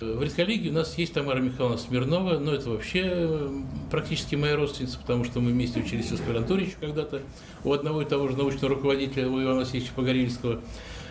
В 0.00 0.22
редколлегии 0.22 0.70
у 0.70 0.72
нас 0.72 0.96
есть 0.96 1.12
Тамара 1.12 1.40
Михайловна 1.40 1.76
Смирнова, 1.76 2.38
но 2.38 2.52
это 2.52 2.70
вообще 2.70 3.50
практически 3.90 4.36
моя 4.36 4.54
родственница, 4.54 4.96
потому 4.96 5.24
что 5.24 5.40
мы 5.40 5.50
вместе 5.50 5.80
учились 5.80 6.06
в 6.06 6.12
аспирантуре 6.12 6.66
еще 6.66 6.76
когда-то 6.80 7.22
у 7.64 7.72
одного 7.72 8.02
и 8.02 8.04
того 8.04 8.28
же 8.28 8.36
научного 8.36 8.76
руководителя, 8.76 9.28
у 9.28 9.42
Ивана 9.42 9.60
Васильевича 9.60 9.92
Погорельского. 9.94 10.60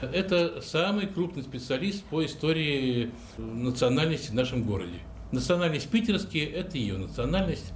Это 0.01 0.61
самый 0.61 1.07
крупный 1.07 1.43
специалист 1.43 2.01
по 2.05 2.23
истории 2.25 3.11
национальности 3.37 4.31
в 4.31 4.35
нашем 4.35 4.63
городе. 4.63 4.99
Национальность 5.33 5.89
питерские– 5.89 6.45
это 6.45 6.77
ее 6.77 6.97
национальность. 6.97 7.73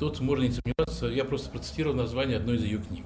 Тут 0.00 0.20
можно 0.20 0.44
не 0.44 0.52
сомневаться, 0.52 1.06
я 1.06 1.26
просто 1.26 1.50
процитировал 1.50 1.96
название 1.96 2.38
одной 2.38 2.56
из 2.56 2.64
ее 2.64 2.78
книг. 2.78 3.04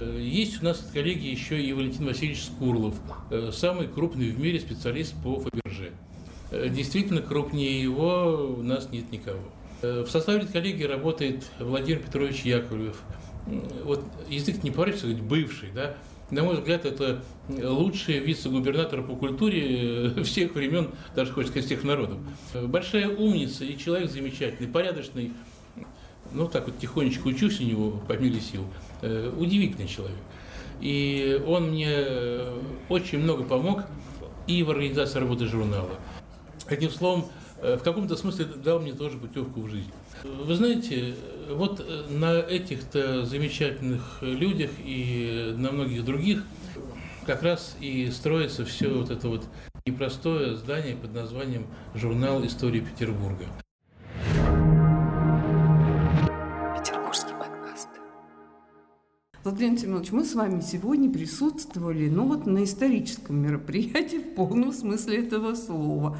Есть 0.00 0.60
у 0.62 0.64
нас 0.66 0.86
коллеги 0.92 1.26
еще 1.26 1.60
и 1.60 1.72
Валентин 1.72 2.04
Васильевич 2.04 2.44
Скурлов, 2.44 2.94
э, 3.30 3.50
самый 3.52 3.88
крупный 3.88 4.30
в 4.30 4.38
мире 4.38 4.60
специалист 4.60 5.14
по 5.24 5.40
Фаберже. 5.40 5.77
Э, 6.50 6.68
действительно, 6.68 7.20
крупнее 7.20 7.82
его 7.82 8.54
у 8.58 8.62
нас 8.62 8.90
нет 8.90 9.10
никого. 9.12 9.40
Э, 9.82 10.04
в 10.06 10.10
составе 10.10 10.46
коллегии 10.46 10.84
работает 10.84 11.44
Владимир 11.58 12.00
Петрович 12.00 12.42
Яковлев. 12.42 13.02
Вот 13.84 14.04
язык 14.28 14.62
не 14.62 14.70
поворачивается, 14.70 15.22
бывший, 15.22 15.70
да, 15.74 15.96
на 16.30 16.42
мой 16.42 16.56
взгляд, 16.56 16.84
это 16.84 17.22
лучший 17.48 18.18
вице-губернатор 18.18 19.02
по 19.02 19.16
культуре 19.16 20.10
э, 20.16 20.22
всех 20.24 20.54
времен, 20.54 20.90
даже 21.14 21.32
хочется 21.32 21.52
сказать, 21.52 21.66
всех 21.66 21.84
народов. 21.84 22.18
Большая 22.54 23.08
умница 23.08 23.64
и 23.64 23.76
человек 23.76 24.10
замечательный, 24.10 24.68
порядочный. 24.68 25.32
Ну, 26.32 26.46
так 26.46 26.66
вот 26.66 26.78
тихонечко 26.78 27.28
учусь 27.28 27.60
у 27.60 27.64
него 27.64 28.02
по 28.06 28.12
мере 28.12 28.40
сил. 28.40 28.64
Удивительный 29.38 29.88
человек. 29.88 30.18
И 30.82 31.40
он 31.46 31.70
мне 31.70 31.96
очень 32.90 33.20
много 33.20 33.44
помог 33.44 33.84
и 34.46 34.62
в 34.62 34.70
организации 34.70 35.20
работы 35.20 35.46
журнала. 35.46 35.98
Одним 36.68 36.90
словом, 36.90 37.24
э, 37.62 37.76
в 37.76 37.82
каком-то 37.82 38.14
смысле 38.16 38.44
дал 38.44 38.78
мне 38.78 38.92
тоже 38.92 39.16
путевку 39.16 39.60
в 39.62 39.68
жизнь. 39.68 39.90
Вы 40.22 40.54
знаете, 40.54 41.14
вот 41.48 41.84
на 42.10 42.40
этих-то 42.40 43.24
замечательных 43.24 44.18
людях 44.20 44.70
и 44.84 45.54
на 45.56 45.72
многих 45.72 46.04
других 46.04 46.44
как 47.26 47.42
раз 47.42 47.76
и 47.80 48.10
строится 48.10 48.64
все 48.64 48.88
вот 48.88 49.10
это 49.10 49.28
вот 49.28 49.44
непростое 49.86 50.56
здание 50.56 50.96
под 50.96 51.14
названием 51.14 51.66
«Журнал 51.94 52.44
истории 52.44 52.80
Петербурга». 52.80 53.46
Владимир 59.44 59.78
Семенович, 59.78 60.12
мы 60.12 60.24
с 60.24 60.34
вами 60.34 60.60
сегодня 60.60 61.10
присутствовали 61.10 62.10
ну 62.10 62.26
вот 62.26 62.44
на 62.44 62.64
историческом 62.64 63.36
мероприятии 63.36 64.18
в 64.18 64.34
полном 64.34 64.72
смысле 64.72 65.24
этого 65.24 65.54
слова. 65.54 66.18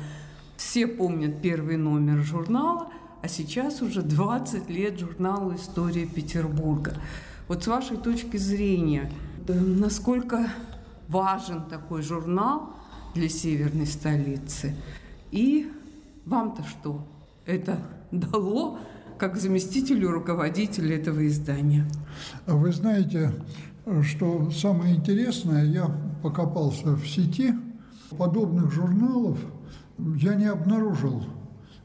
Все 0.59 0.89
помнят 0.89 1.41
первый 1.41 1.77
номер 1.77 2.19
журнала, 2.25 2.89
а 3.23 3.29
сейчас 3.29 3.81
уже 3.81 4.03
20 4.03 4.69
лет 4.69 4.99
журналу 4.99 5.55
«История 5.55 6.05
Петербурга». 6.05 6.95
Вот 7.47 7.63
с 7.63 7.69
вашей 7.69 7.97
точки 7.97 8.39
зрения, 8.39 9.09
насколько 9.47 10.49
важен 11.07 11.63
такой 11.63 12.03
журнал 12.03 12.71
для 13.15 13.29
северной 13.29 13.87
столицы. 13.87 14.75
И 15.31 15.71
вам-то 16.27 16.65
что 16.65 17.07
это 17.47 17.79
дало 18.11 18.81
как 19.17 19.37
заместителю 19.37 20.11
руководителя 20.11 20.97
этого 20.97 21.25
издания? 21.29 21.87
Вы 22.47 22.73
знаете, 22.73 23.33
что 24.03 24.51
самое 24.51 24.97
интересное, 24.97 25.65
я 25.65 25.87
покопался 26.21 26.97
в 26.97 27.07
сети, 27.07 27.55
подобных 28.11 28.73
журналов 28.73 29.39
я 30.17 30.35
не 30.35 30.47
обнаружил 30.47 31.25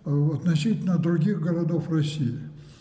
э, 0.05 0.29
относительно 0.33 0.97
других 0.97 1.41
городов 1.41 1.89
России. 1.89 2.39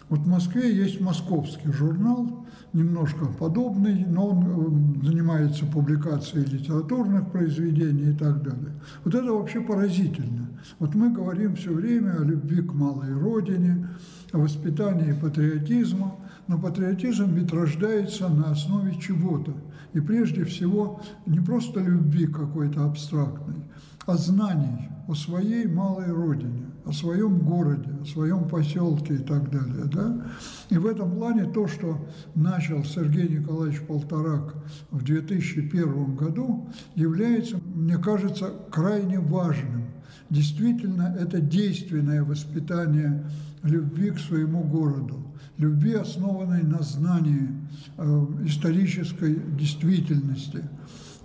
Вот 0.08 0.20
в 0.20 0.28
Москве 0.28 0.74
есть 0.76 1.00
московский 1.00 1.72
журнал, 1.72 2.46
немножко 2.74 3.26
подобный, 3.26 4.04
но 4.06 4.28
он 4.28 5.02
э, 5.02 5.06
занимается 5.06 5.64
публикацией 5.66 6.44
литературных 6.44 7.30
произведений 7.30 8.10
и 8.10 8.16
так 8.16 8.42
далее. 8.42 8.72
Вот 9.04 9.14
это 9.14 9.32
вообще 9.32 9.60
поразительно. 9.60 10.48
Вот 10.78 10.94
мы 10.94 11.10
говорим 11.10 11.56
все 11.56 11.72
время 11.72 12.20
о 12.20 12.24
любви 12.24 12.62
к 12.62 12.72
малой 12.72 13.14
родине, 13.14 13.88
о 14.32 14.38
воспитании 14.38 15.12
патриотизма, 15.12 16.16
но 16.46 16.58
патриотизм 16.58 17.32
ведь 17.32 17.52
рождается 17.52 18.28
на 18.28 18.50
основе 18.50 18.98
чего-то. 19.00 19.54
И 19.94 20.00
прежде 20.00 20.44
всего 20.44 21.00
не 21.26 21.40
просто 21.40 21.80
любви 21.80 22.26
какой-то 22.26 22.84
абстрактной, 22.84 23.64
а 24.06 24.16
знаний 24.16 24.91
о 25.08 25.14
своей 25.14 25.66
малой 25.66 26.10
родине, 26.12 26.66
о 26.84 26.92
своем 26.92 27.38
городе, 27.38 27.90
о 28.00 28.04
своем 28.04 28.48
поселке 28.48 29.14
и 29.14 29.18
так 29.18 29.50
далее. 29.50 29.84
Да? 29.84 30.26
И 30.70 30.78
в 30.78 30.86
этом 30.86 31.16
плане 31.16 31.44
то, 31.44 31.66
что 31.66 32.06
начал 32.34 32.84
Сергей 32.84 33.28
Николаевич 33.28 33.80
Полторак 33.82 34.54
в 34.90 35.02
2001 35.02 36.16
году, 36.16 36.68
является, 36.94 37.58
мне 37.74 37.98
кажется, 37.98 38.52
крайне 38.70 39.18
важным. 39.18 39.86
Действительно, 40.30 41.14
это 41.18 41.40
действенное 41.40 42.22
воспитание 42.22 43.24
любви 43.62 44.10
к 44.10 44.18
своему 44.18 44.62
городу, 44.62 45.26
любви, 45.58 45.94
основанной 45.94 46.62
на 46.62 46.82
знании 46.82 47.50
э, 47.98 48.26
исторической 48.44 49.40
действительности– 49.56 50.62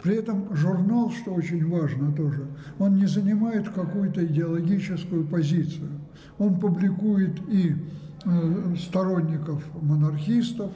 при 0.07 0.15
этом 0.15 0.55
журнал, 0.55 1.11
что 1.11 1.33
очень 1.33 1.69
важно 1.69 2.13
тоже, 2.13 2.47
он 2.79 2.95
не 2.95 3.07
занимает 3.07 3.67
какую-то 3.67 4.25
идеологическую 4.25 5.27
позицию. 5.27 5.89
Он 6.37 6.57
публикует 6.57 7.37
и 7.49 7.75
э, 8.23 8.75
сторонников 8.79 9.61
монархистов, 9.81 10.71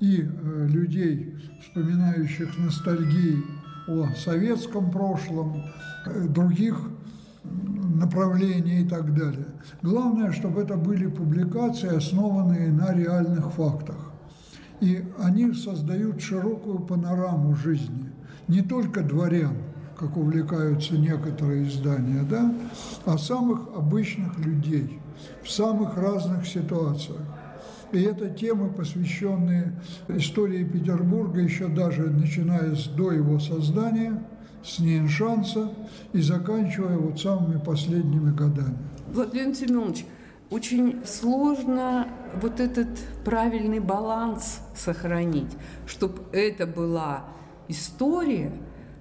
и 0.00 0.22
э, 0.28 0.66
людей, 0.66 1.36
вспоминающих 1.62 2.58
ностальгии 2.58 3.36
о 3.86 4.08
советском 4.16 4.90
прошлом, 4.90 5.62
э, 6.04 6.26
других 6.26 6.76
направлений 7.44 8.80
и 8.80 8.88
так 8.88 9.14
далее. 9.14 9.46
Главное, 9.82 10.32
чтобы 10.32 10.60
это 10.60 10.76
были 10.76 11.06
публикации, 11.06 11.96
основанные 11.96 12.72
на 12.72 12.92
реальных 12.92 13.52
фактах. 13.52 14.10
И 14.80 15.04
они 15.20 15.52
создают 15.52 16.20
широкую 16.20 16.80
панораму 16.80 17.54
жизни 17.54 18.01
не 18.48 18.62
только 18.62 19.02
дворян, 19.02 19.56
как 19.96 20.16
увлекаются 20.16 20.94
некоторые 20.94 21.68
издания, 21.68 22.22
да, 22.28 22.52
а 23.04 23.18
самых 23.18 23.68
обычных 23.76 24.38
людей 24.38 25.00
в 25.42 25.50
самых 25.50 25.96
разных 25.96 26.46
ситуациях. 26.46 27.22
И 27.92 28.00
это 28.00 28.30
темы, 28.30 28.70
посвященные 28.70 29.78
истории 30.08 30.64
Петербурга, 30.64 31.40
еще 31.40 31.68
даже 31.68 32.04
начиная 32.04 32.74
с 32.74 32.86
до 32.86 33.12
его 33.12 33.38
создания, 33.38 34.22
с 34.64 34.78
Нейншанса 34.78 35.72
и 36.12 36.20
заканчивая 36.20 36.96
вот 36.96 37.20
самыми 37.20 37.58
последними 37.58 38.34
годами. 38.34 38.78
Владимир 39.12 39.54
Семенович, 39.54 40.06
очень 40.50 41.02
сложно 41.04 42.08
вот 42.40 42.60
этот 42.60 42.88
правильный 43.24 43.80
баланс 43.80 44.60
сохранить, 44.74 45.50
чтобы 45.86 46.22
это 46.32 46.66
была 46.66 47.24
история, 47.68 48.52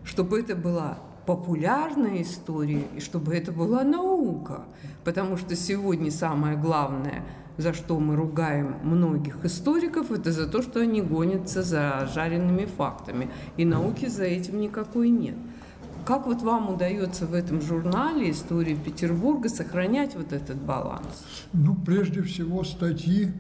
чтобы 0.04 0.40
это 0.40 0.56
была 0.56 1.00
популярная 1.26 2.22
история 2.22 2.88
и 2.96 3.00
чтобы 3.00 3.36
это 3.36 3.52
была 3.52 3.84
наука. 3.84 4.66
Потому 5.04 5.38
что 5.38 5.56
сегодня 5.56 6.12
самое 6.12 6.58
главное, 6.58 7.24
за 7.58 7.74
что 7.74 8.00
мы 8.00 8.16
ругаем 8.16 8.76
многих 8.84 9.46
историков, 9.46 10.12
это 10.12 10.32
за 10.32 10.48
то, 10.48 10.62
что 10.62 10.80
они 10.80 11.02
гонятся 11.02 11.64
за 11.64 12.10
жареными 12.14 12.66
фактами. 12.66 13.30
И 13.58 13.66
науки 13.66 14.08
за 14.08 14.24
этим 14.24 14.60
никакой 14.60 15.10
нет. 15.10 15.36
Как 16.06 16.26
вот 16.26 16.42
вам 16.42 16.74
удается 16.74 17.28
в 17.28 17.36
этом 17.36 17.62
журнале 17.62 18.32
«История 18.32 18.76
Петербурга» 18.76 19.50
сохранять 19.50 20.16
вот 20.16 20.34
этот 20.34 20.58
баланс? 20.58 21.24
Ну, 21.54 21.76
прежде 21.76 22.24
всего, 22.24 22.64
статьи 22.64 23.32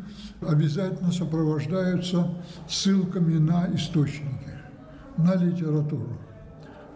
обязательно 0.42 1.12
сопровождаются 1.12 2.30
ссылками 2.70 3.40
на 3.40 3.68
источники 3.74 4.51
на 5.24 5.36
литературу. 5.36 6.18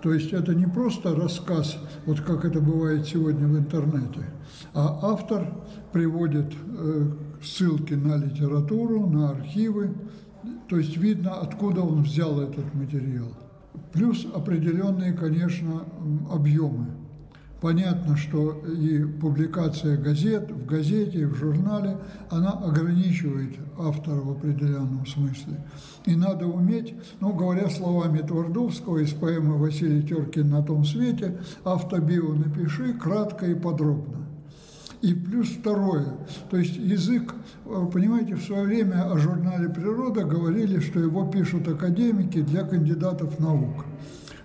То 0.02 0.14
есть 0.14 0.34
это 0.34 0.54
не 0.54 0.68
просто 0.68 1.16
рассказ, 1.16 1.78
вот 2.06 2.22
как 2.22 2.46
это 2.46 2.60
бывает 2.60 3.08
сегодня 3.08 3.48
в 3.48 3.58
интернете, 3.58 4.26
а 4.74 5.00
автор 5.02 5.52
приводит 5.92 6.54
э, 6.54 7.12
ссылки 7.44 7.94
на 7.94 8.18
литературу, 8.18 9.08
на 9.08 9.32
архивы, 9.32 9.96
то 10.68 10.78
есть 10.78 10.98
видно, 10.98 11.34
откуда 11.34 11.82
он 11.82 12.04
взял 12.04 12.40
этот 12.40 12.74
материал. 12.74 13.30
Плюс 13.94 14.28
определенные, 14.34 15.14
конечно, 15.14 15.84
объемы. 16.32 16.88
Понятно, 17.66 18.16
что 18.16 18.62
и 18.80 19.04
публикация 19.04 19.98
газет 19.98 20.52
в 20.52 20.68
газете, 20.68 21.26
в 21.26 21.34
журнале, 21.34 21.98
она 22.30 22.52
ограничивает 22.52 23.56
автора 23.80 24.22
в 24.22 24.34
определенном 24.34 25.04
смысле. 25.08 25.66
И 26.06 26.16
надо 26.16 26.46
уметь, 26.46 26.94
ну, 27.22 27.34
говоря 27.34 27.68
словами 27.72 28.20
Твардовского 28.20 29.00
из 29.00 29.14
поэмы 29.14 29.58
Василий 29.58 30.04
Теркин 30.04 30.48
«На 30.48 30.62
том 30.62 30.86
свете», 30.86 31.40
автобио 31.64 32.36
напиши 32.36 32.94
кратко 32.94 33.48
и 33.48 33.56
подробно. 33.56 34.28
И 35.02 35.16
плюс 35.16 35.48
второе, 35.48 36.06
то 36.52 36.58
есть 36.58 36.78
язык, 36.78 37.34
понимаете, 37.92 38.36
в 38.36 38.44
свое 38.44 38.66
время 38.66 39.12
о 39.12 39.18
журнале 39.18 39.70
«Природа» 39.70 40.24
говорили, 40.24 40.82
что 40.82 41.00
его 41.00 41.26
пишут 41.32 41.68
академики 41.68 42.44
для 42.44 42.64
кандидатов 42.64 43.40
наук. 43.40 43.86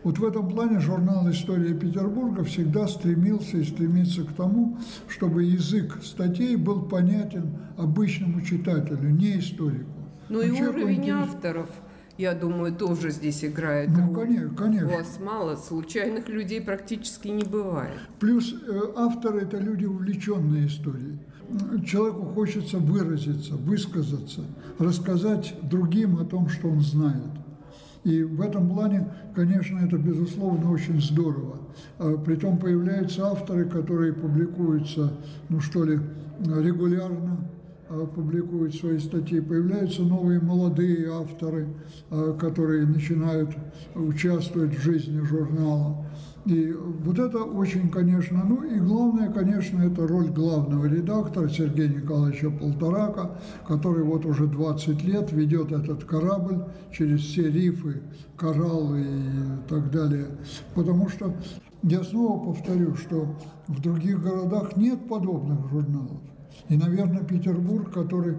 Вот 0.02 0.18
в 0.18 0.24
этом 0.24 0.48
плане 0.48 0.80
журнал 0.80 1.30
«История 1.30 1.74
Петербурга» 1.74 2.42
всегда 2.44 2.88
стремился 2.88 3.58
и 3.58 3.64
стремится 3.64 4.24
к 4.24 4.32
тому, 4.32 4.78
чтобы 5.08 5.44
язык 5.44 5.98
статей 6.02 6.56
был 6.56 6.82
понятен 6.82 7.58
обычному 7.76 8.40
читателю, 8.40 9.10
не 9.10 9.38
историку. 9.38 9.90
Ну 10.30 10.38
Но 10.38 10.42
и 10.42 10.50
уровень 10.50 11.00
интерес... 11.00 11.28
авторов 11.28 11.68
я 12.20 12.34
думаю, 12.34 12.74
тоже 12.74 13.10
здесь 13.10 13.42
играет 13.42 13.88
ну, 13.90 14.12
роль. 14.12 14.26
Конечно, 14.26 14.54
конечно. 14.54 14.88
У 14.88 14.90
вас 14.90 15.18
мало, 15.20 15.56
случайных 15.56 16.28
людей 16.28 16.60
практически 16.60 17.28
не 17.28 17.44
бывает. 17.44 17.98
Плюс 18.18 18.52
э, 18.52 18.80
авторы– 18.94 19.40
это 19.42 19.56
люди, 19.56 19.86
увлеченные 19.86 20.66
историей. 20.66 21.18
Человеку 21.86 22.26
хочется 22.26 22.76
выразиться, 22.76 23.54
высказаться, 23.54 24.42
рассказать 24.78 25.54
другим 25.62 26.18
о 26.18 26.26
том, 26.26 26.50
что 26.50 26.68
он 26.68 26.82
знает. 26.82 27.39
И 28.04 28.22
в 28.22 28.40
этом 28.40 28.70
плане, 28.70 29.08
конечно, 29.34 29.78
это, 29.78 29.98
безусловно, 29.98 30.70
очень 30.70 31.00
здорово. 31.00 31.56
А 31.98 32.16
притом 32.16 32.58
появляются 32.58 33.26
авторы, 33.26 33.66
которые 33.66 34.12
публикуются, 34.12 35.12
ну 35.48 35.60
что 35.60 35.84
ли, 35.84 36.00
регулярно, 36.40 37.38
публикуют 38.14 38.74
свои 38.74 38.98
статьи, 38.98 39.40
появляются 39.40 40.02
новые 40.02 40.40
молодые 40.40 41.10
авторы, 41.12 41.68
которые 42.38 42.86
начинают 42.86 43.50
участвовать 43.94 44.76
в 44.76 44.82
жизни 44.82 45.20
журнала. 45.20 46.06
И 46.46 46.72
вот 46.72 47.18
это 47.18 47.38
очень, 47.38 47.90
конечно, 47.90 48.42
ну 48.48 48.62
и 48.62 48.78
главное, 48.78 49.30
конечно, 49.30 49.82
это 49.82 50.06
роль 50.06 50.30
главного 50.30 50.86
редактора 50.86 51.48
Сергея 51.48 51.88
Николаевича 51.88 52.50
Полторака, 52.50 53.38
который 53.68 54.04
вот 54.04 54.24
уже 54.24 54.46
20 54.46 55.04
лет 55.04 55.32
ведет 55.32 55.70
этот 55.70 56.04
корабль 56.04 56.64
через 56.92 57.20
все 57.20 57.50
рифы, 57.50 58.00
кораллы 58.36 59.00
и 59.02 59.68
так 59.68 59.90
далее. 59.90 60.28
Потому 60.74 61.10
что 61.10 61.34
я 61.82 62.02
снова 62.04 62.52
повторю, 62.52 62.94
что 62.94 63.36
в 63.68 63.82
других 63.82 64.22
городах 64.22 64.76
нет 64.76 65.08
подобных 65.08 65.68
журналов. 65.68 66.20
И, 66.68 66.76
наверное, 66.76 67.24
Петербург, 67.24 67.92
который 67.92 68.36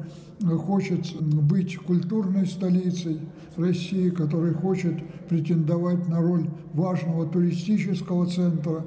хочет 0.59 1.21
быть 1.21 1.77
культурной 1.77 2.45
столицей 2.45 3.19
России, 3.57 4.09
который 4.09 4.53
хочет 4.53 4.95
претендовать 5.27 6.07
на 6.07 6.21
роль 6.21 6.49
важного 6.73 7.25
туристического 7.27 8.25
центра, 8.27 8.85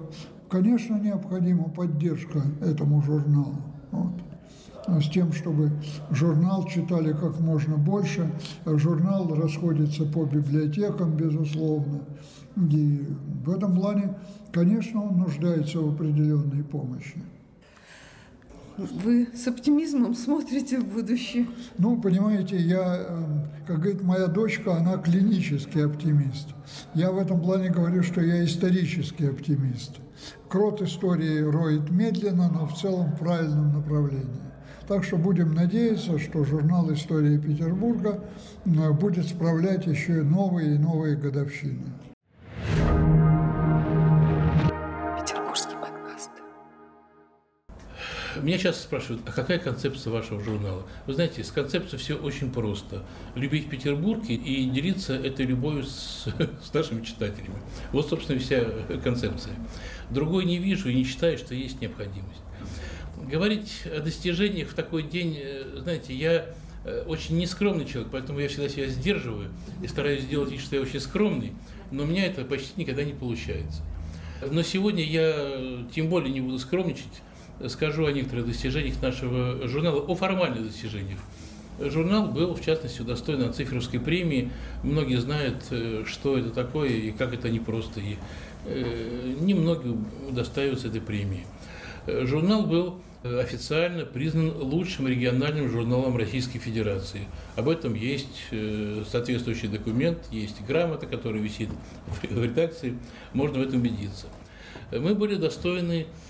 конечно, 0.49 0.99
необходима 0.99 1.65
поддержка 1.65 2.43
этому 2.61 3.03
журналу. 3.03 3.57
Вот 3.91 4.13
с 4.87 5.09
тем, 5.09 5.33
чтобы 5.33 5.71
журнал 6.11 6.67
читали 6.67 7.13
как 7.13 7.41
можно 7.41 7.77
больше. 7.77 8.31
Журнал 8.67 9.35
расходится 9.35 10.05
по 10.05 10.25
библиотекам, 10.25 11.17
безусловно. 11.17 12.01
И 12.57 13.07
в 13.45 13.51
этом 13.51 13.75
плане, 13.75 14.15
конечно, 14.53 15.03
он 15.03 15.19
нуждается 15.19 15.81
в 15.81 15.95
определенной 15.95 16.63
помощи. 16.63 17.23
Вы 18.77 19.29
с 19.33 19.47
оптимизмом 19.47 20.15
смотрите 20.15 20.81
в 20.81 20.87
будущее? 20.93 21.47
Ну, 21.79 22.01
понимаете, 22.01 22.57
я, 22.57 23.07
эм, 23.09 23.49
как 23.67 23.79
говорит 23.79 24.03
моя 24.03 24.27
дочка, 24.27 24.77
она 24.77 24.97
клинический 24.97 25.87
оптимист. 25.87 26.49
Я 26.93 27.13
в 27.13 27.19
этом 27.19 27.41
плане 27.41 27.71
говорю, 27.71 28.03
что 28.03 28.21
я 28.21 28.45
исторический 28.45 29.27
оптимист. 29.27 30.01
Крот 30.49 30.83
истории 30.83 31.41
роет 31.41 31.89
медленно, 31.91 32.51
но 32.51 32.67
в 32.67 32.77
целом 32.77 33.13
в 33.13 33.19
правильном 33.19 33.73
направлении. 33.75 34.43
Так 34.89 35.05
что 35.05 35.19
будем 35.19 35.55
надеяться, 35.55 36.19
что 36.19 36.45
журнал 36.45 36.93
«История 36.93 37.39
Петербурга» 37.39 38.25
э, 38.65 38.93
будет 38.93 39.27
справлять 39.27 39.87
еще 39.87 40.23
новые 40.23 40.75
и 40.75 40.79
новые 40.79 41.17
годовщины. 41.17 41.85
Меня 48.43 48.59
часто 48.59 48.83
спрашивают, 48.83 49.23
а 49.27 49.33
какая 49.33 49.59
концепция 49.59 50.13
вашего 50.13 50.43
журнала? 50.43 50.85
Вы 51.07 51.15
знаете, 51.15 51.45
с 51.45 51.51
концепцией 51.51 52.01
все 52.01 52.15
очень 52.17 52.51
просто. 52.51 53.05
Любить 53.35 53.69
Петербург 53.69 54.23
и 54.29 54.65
делиться 54.65 55.15
этой 55.15 55.47
любовью 55.47 55.85
с, 55.85 56.27
с 56.63 56.73
нашими 56.73 57.05
читателями. 57.05 57.57
Вот, 57.93 58.09
собственно, 58.09 58.39
вся 58.39 58.65
концепция. 59.03 59.55
Другой 60.11 60.45
не 60.45 60.59
вижу 60.59 60.89
и 60.89 60.95
не 60.95 61.05
считаю, 61.05 61.39
что 61.39 61.55
есть 61.55 61.81
необходимость. 61.81 62.41
Говорить 63.31 63.83
о 63.87 64.01
достижениях 64.01 64.69
в 64.69 64.75
такой 64.75 65.03
день, 65.03 65.39
э, 65.41 65.79
знаете, 65.83 66.15
я 66.15 66.47
э, 66.85 67.05
очень 67.07 67.39
нескромный 67.39 67.87
человек, 67.87 68.09
поэтому 68.13 68.41
я 68.41 68.49
всегда 68.49 68.69
себя 68.69 68.87
сдерживаю 68.89 69.51
и 69.83 69.87
стараюсь 69.87 70.23
сделать 70.23 70.51
вид, 70.51 70.61
что 70.61 70.77
я 70.77 70.83
очень 70.83 71.01
скромный, 71.01 71.53
но 71.91 72.03
у 72.03 72.07
меня 72.07 72.27
это 72.27 72.45
почти 72.45 72.73
никогда 72.77 73.05
не 73.05 73.13
получается. 73.13 73.83
Но 74.51 74.63
сегодня 74.63 75.05
я 75.05 75.87
тем 75.95 76.09
более 76.09 76.33
не 76.33 76.41
буду 76.41 76.59
скромничать, 76.59 77.23
скажу 77.69 78.07
о 78.07 78.13
некоторых 78.13 78.47
достижениях 78.47 79.01
нашего 79.03 79.67
журнала, 79.69 80.01
о 80.01 80.15
формальных 80.15 80.67
достижениях. 80.67 81.19
Журнал 81.81 82.29
был, 82.29 82.55
в 82.55 82.65
частности, 82.65 83.03
удостоен 83.03 83.43
Ацифровской 83.43 83.99
премии. 83.99 84.51
Многие 84.85 85.21
знают, 85.21 85.65
э, 85.71 86.05
что 86.07 86.39
это 86.39 86.51
такое 86.51 86.89
и 86.89 87.11
как 87.11 87.35
это 87.35 87.51
непросто. 87.51 88.01
И 88.01 88.17
э, 88.67 89.35
немногие 89.41 89.97
удостаиваются 90.29 90.89
этой 90.89 91.01
премии. 91.01 91.45
Э, 92.07 92.25
журнал 92.27 92.63
был 92.63 93.01
официально 93.25 94.05
признан 94.05 94.53
лучшим 94.55 95.09
региональным 95.09 95.71
журналом 95.71 96.15
Российской 96.15 96.59
Федерации. 96.59 97.23
Об 97.57 97.71
этом 97.71 97.95
есть 97.95 98.51
соответствующий 99.11 99.69
документ, 99.69 100.19
есть 100.31 100.61
грамота, 100.69 101.07
которая 101.07 101.41
висит 101.41 101.71
в 102.21 102.45
редакции, 102.45 102.99
можно 103.33 103.61
в 103.61 103.63
этом 103.63 103.81
убедиться. 103.81 104.27
Мы 104.93 105.15
были 105.15 105.37
достойны 105.37 106.05
Э, 106.05 106.24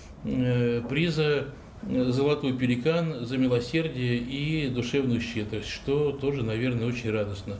приза 0.89 1.47
э, 1.83 2.03
«Золотой 2.11 2.53
пеликан» 2.53 3.25
за 3.25 3.37
милосердие 3.37 4.17
и 4.17 4.69
душевную 4.69 5.21
щедрость, 5.21 5.69
что 5.69 6.11
тоже, 6.11 6.43
наверное, 6.43 6.87
очень 6.87 7.11
радостно. 7.11 7.57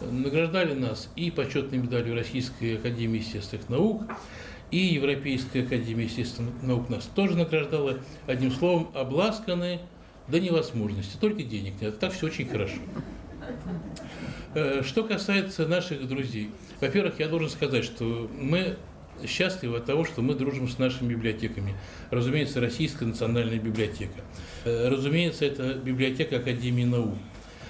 Награждали 0.00 0.74
нас 0.74 1.10
и 1.16 1.30
почетной 1.30 1.78
медалью 1.78 2.14
Российской 2.14 2.76
Академии 2.76 3.18
Естественных 3.18 3.68
Наук, 3.68 4.02
и 4.70 4.78
Европейская 4.78 5.62
Академия 5.62 6.04
Естественных 6.04 6.62
Наук 6.62 6.88
нас 6.88 7.08
тоже 7.14 7.36
награждала. 7.36 7.98
Одним 8.26 8.50
словом, 8.50 8.88
обласканы 8.94 9.80
до 10.28 10.40
невозможности, 10.40 11.16
только 11.20 11.42
денег 11.42 11.74
нет. 11.80 11.98
Так 11.98 12.12
все 12.12 12.26
очень 12.26 12.48
хорошо. 12.48 12.78
Э, 14.54 14.82
что 14.84 15.04
касается 15.04 15.66
наших 15.66 16.06
друзей. 16.06 16.50
Во-первых, 16.80 17.20
я 17.20 17.28
должен 17.28 17.48
сказать, 17.48 17.84
что 17.84 18.30
мы 18.38 18.76
счастливы 19.26 19.78
от 19.78 19.86
того, 19.86 20.04
что 20.04 20.22
мы 20.22 20.34
дружим 20.34 20.68
с 20.68 20.78
нашими 20.78 21.08
библиотеками. 21.08 21.74
Разумеется, 22.10 22.60
Российская 22.60 23.06
национальная 23.06 23.58
библиотека. 23.58 24.20
Э, 24.64 24.88
разумеется, 24.88 25.44
это 25.44 25.74
библиотека 25.74 26.36
Академии 26.36 26.84
наук. 26.84 27.14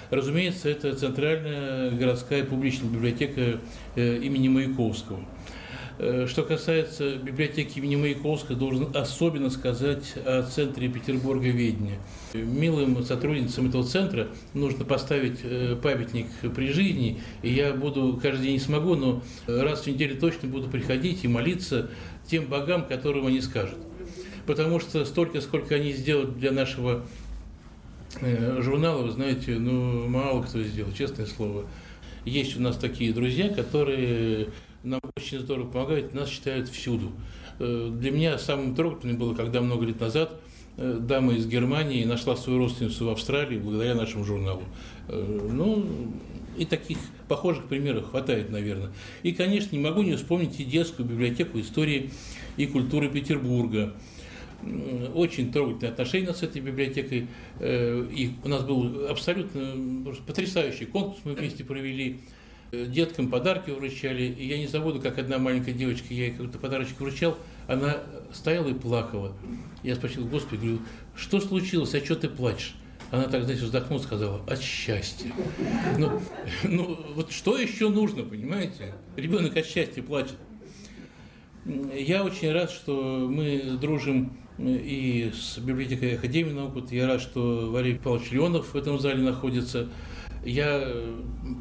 Разумеется, 0.09 0.69
это 0.69 0.93
Центральная 0.95 1.89
городская 1.91 2.43
публичная 2.43 2.89
библиотека 2.89 3.59
э, 3.95 4.17
имени 4.17 4.47
Маяковского. 4.47 5.19
Э, 5.99 6.25
что 6.27 6.43
касается 6.43 7.17
библиотеки 7.17 7.77
имени 7.77 7.95
Маяковского, 7.95 8.57
должен 8.57 8.95
особенно 8.95 9.49
сказать 9.49 10.13
о 10.25 10.41
центре 10.43 10.87
Петербурга 10.87 11.49
Ведения. 11.49 11.99
Милым 12.33 13.03
сотрудницам 13.03 13.69
этого 13.69 13.83
центра 13.83 14.27
нужно 14.53 14.85
поставить 14.85 15.39
э, 15.43 15.75
памятник 15.81 16.27
при 16.55 16.71
жизни, 16.71 17.21
и 17.43 17.49
я 17.49 17.73
буду 17.73 18.19
каждый 18.21 18.45
день 18.45 18.53
не 18.53 18.59
смогу, 18.59 18.95
но 18.95 19.21
раз 19.45 19.83
в 19.83 19.87
неделю 19.87 20.19
точно 20.19 20.47
буду 20.47 20.67
приходить 20.67 21.23
и 21.23 21.27
молиться 21.27 21.91
тем 22.27 22.47
богам, 22.47 22.85
которым 22.85 23.27
они 23.27 23.41
скажут. 23.41 23.77
Потому 24.47 24.79
что 24.79 25.05
столько, 25.05 25.41
сколько 25.41 25.75
они 25.75 25.93
сделают 25.93 26.39
для 26.39 26.51
нашего 26.51 27.05
э, 28.19 28.61
журнала, 28.61 29.03
вы 29.03 29.11
знаете, 29.11 29.59
ну, 29.59 30.07
мало 30.07 30.41
кто 30.41 30.59
сделал, 30.63 30.91
честное 30.91 31.27
слово. 31.27 31.65
Есть 32.25 32.57
у 32.57 32.61
нас 32.61 32.77
такие 32.77 33.13
друзья, 33.13 33.49
которые 33.49 34.47
нам 34.83 34.99
очень 35.15 35.39
здорово 35.39 35.69
помогают, 35.69 36.13
нас 36.13 36.29
считают 36.29 36.69
всюду. 36.69 37.11
Э, 37.59 37.89
для 37.91 38.11
меня 38.11 38.37
самым 38.37 38.75
трогательным 38.75 39.17
было, 39.17 39.33
когда 39.33 39.61
много 39.61 39.85
лет 39.85 39.99
назад 39.99 40.39
э, 40.77 40.97
дама 40.99 41.33
из 41.33 41.47
Германии 41.47 42.03
нашла 42.03 42.35
свою 42.35 42.59
родственницу 42.59 43.05
в 43.05 43.09
Австралии 43.09 43.57
благодаря 43.57 43.95
нашему 43.95 44.25
журналу. 44.25 44.63
Э, 45.07 45.49
ну, 45.51 45.85
и 46.57 46.65
таких 46.65 46.97
похожих 47.27 47.65
примеров 47.65 48.11
хватает, 48.11 48.49
наверное. 48.49 48.91
И, 49.23 49.31
конечно, 49.31 49.75
не 49.75 49.81
могу 49.81 50.03
не 50.03 50.15
вспомнить 50.15 50.59
и 50.59 50.65
детскую 50.65 51.07
библиотеку 51.07 51.59
истории 51.59 52.11
и 52.57 52.67
культуры 52.67 53.09
Петербурга. 53.09 53.93
Очень 55.13 55.51
трогательные 55.51 55.91
отношения 55.91 56.33
с 56.33 56.41
этой 56.41 56.61
библиотекой. 56.61 57.27
И 57.59 58.31
у 58.45 58.47
нас 58.47 58.63
был 58.63 59.07
абсолютно 59.09 60.05
потрясающий 60.25 60.85
конкурс, 60.85 61.19
мы 61.25 61.33
вместе 61.33 61.65
провели 61.65 62.21
деткам 62.87 63.29
подарки 63.29 63.71
вручали. 63.71 64.23
И 64.23 64.47
я 64.47 64.57
не 64.57 64.67
забуду, 64.67 64.99
как 64.99 65.17
одна 65.17 65.37
маленькая 65.37 65.73
девочка, 65.73 66.13
я 66.13 66.25
ей 66.25 66.31
какой-то 66.31 66.57
подарочек 66.57 66.99
вручал, 66.99 67.37
она 67.67 67.97
стояла 68.33 68.67
и 68.67 68.73
плакала. 68.73 69.33
Я 69.83 69.95
спросил, 69.95 70.25
Господи, 70.25 70.65
говорю, 70.65 70.81
что 71.15 71.39
случилось, 71.39 71.93
а 71.95 72.03
что 72.03 72.15
ты 72.15 72.29
плачешь? 72.29 72.75
Она 73.11 73.25
так, 73.25 73.43
знаете, 73.43 73.65
вздохнула, 73.65 74.01
сказала, 74.01 74.41
от 74.47 74.59
счастья. 74.59 75.31
Ну, 75.99 76.19
ну, 76.63 76.99
вот 77.13 77.31
что 77.31 77.57
еще 77.57 77.89
нужно, 77.89 78.23
понимаете? 78.23 78.95
Ребенок 79.15 79.55
от 79.55 79.65
счастья 79.65 80.01
плачет. 80.01 80.35
Я 81.65 82.23
очень 82.23 82.51
рад, 82.51 82.71
что 82.71 83.27
мы 83.29 83.77
дружим 83.79 84.37
и 84.57 85.31
с 85.33 85.57
библиотекой 85.59 86.15
Академии 86.15 86.51
наук. 86.51 86.73
Вот 86.73 86.91
я 86.91 87.07
рад, 87.07 87.21
что 87.21 87.71
Валерий 87.71 87.99
Павлович 87.99 88.31
Леонов 88.31 88.73
в 88.73 88.75
этом 88.75 88.99
зале 88.99 89.21
находится. 89.23 89.89
Я 90.43 90.85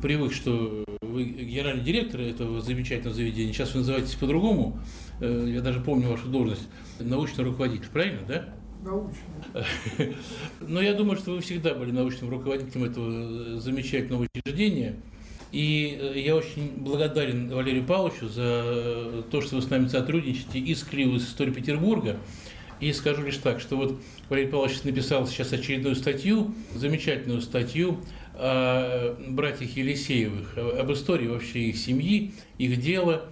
привык, 0.03 0.33
что 0.33 0.85
вы 1.13 1.25
генеральный 1.25 1.85
директор 1.85 2.21
этого 2.21 2.61
замечательного 2.61 3.15
заведения, 3.15 3.53
сейчас 3.53 3.75
вы 3.75 3.81
называетесь 3.81 4.15
по-другому, 4.15 4.81
э, 5.21 5.47
я 5.55 5.61
даже 5.61 5.81
помню 5.81 6.09
вашу 6.09 6.29
должность, 6.29 6.69
научный 6.99 7.45
руководитель, 7.45 7.89
правильно, 7.93 8.21
да? 8.27 8.49
Научный. 8.83 10.17
Но 10.61 10.81
я 10.81 10.95
думаю, 10.95 11.17
что 11.17 11.33
вы 11.33 11.41
всегда 11.41 11.75
были 11.75 11.93
научным 11.93 12.31
руководителем 12.31 12.85
этого 12.85 13.61
замечательного 13.61 14.27
учреждения. 14.35 14.97
И 15.53 15.99
э, 16.01 16.19
я 16.19 16.35
очень 16.35 16.73
благодарен 16.79 17.49
Валерию 17.49 17.85
Павловичу 17.85 18.29
за 18.29 19.23
то, 19.31 19.41
что 19.41 19.57
вы 19.57 19.63
с 19.63 19.71
нами 19.71 19.87
сотрудничаете 19.87 20.59
и 20.59 20.75
с 20.75 20.83
Кливой, 20.83 21.21
с 21.21 21.29
историей 21.29 21.55
Петербурга. 21.55 22.17
И 22.81 22.93
скажу 22.93 23.23
лишь 23.23 23.37
так, 23.37 23.61
что 23.61 23.77
вот 23.77 24.01
Валерий 24.29 24.51
Павлович 24.51 24.83
написал 24.83 25.27
сейчас 25.29 25.53
очередную 25.53 25.95
статью, 25.95 26.53
замечательную 26.75 27.41
статью 27.43 28.01
о 28.35 29.17
братьях 29.29 29.77
Елисеевых, 29.77 30.57
об 30.57 30.93
истории 30.93 31.27
вообще 31.27 31.61
их 31.69 31.77
семьи, 31.77 32.33
их 32.59 32.81
дела. 32.81 33.27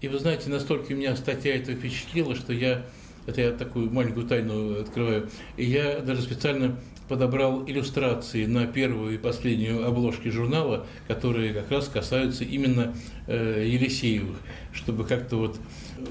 И 0.00 0.08
вы 0.08 0.18
знаете, 0.18 0.50
настолько 0.50 0.94
меня 0.94 1.16
статья 1.16 1.54
это 1.54 1.74
впечатлила, 1.74 2.34
что 2.34 2.52
я, 2.52 2.84
это 3.26 3.40
я 3.40 3.52
такую 3.52 3.90
маленькую 3.90 4.26
тайну 4.26 4.80
открываю, 4.80 5.30
и 5.56 5.64
я 5.64 6.00
даже 6.00 6.22
специально 6.22 6.76
подобрал 7.08 7.64
иллюстрации 7.66 8.46
на 8.46 8.66
первую 8.66 9.14
и 9.14 9.18
последнюю 9.18 9.86
обложки 9.86 10.28
журнала, 10.28 10.86
которые 11.08 11.52
как 11.52 11.70
раз 11.70 11.88
касаются 11.88 12.42
именно 12.42 12.94
э, 13.26 13.66
Елисеевых, 13.66 14.38
чтобы 14.72 15.04
как-то 15.04 15.36
вот 15.36 15.60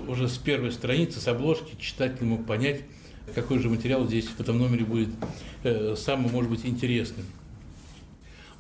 уже 0.08 0.28
с 0.28 0.38
первой 0.38 0.72
страницы, 0.72 1.20
с 1.20 1.28
обложки 1.28 1.76
читатель 1.80 2.26
мог 2.26 2.46
понять, 2.46 2.82
какой 3.34 3.60
же 3.60 3.70
материал 3.70 4.06
здесь 4.06 4.26
в 4.28 4.40
этом 4.40 4.60
номере 4.60 4.86
будет 4.86 5.10
э, 5.64 5.96
самым, 5.98 6.32
может 6.32 6.52
быть, 6.52 6.66
интересным. 6.66 7.26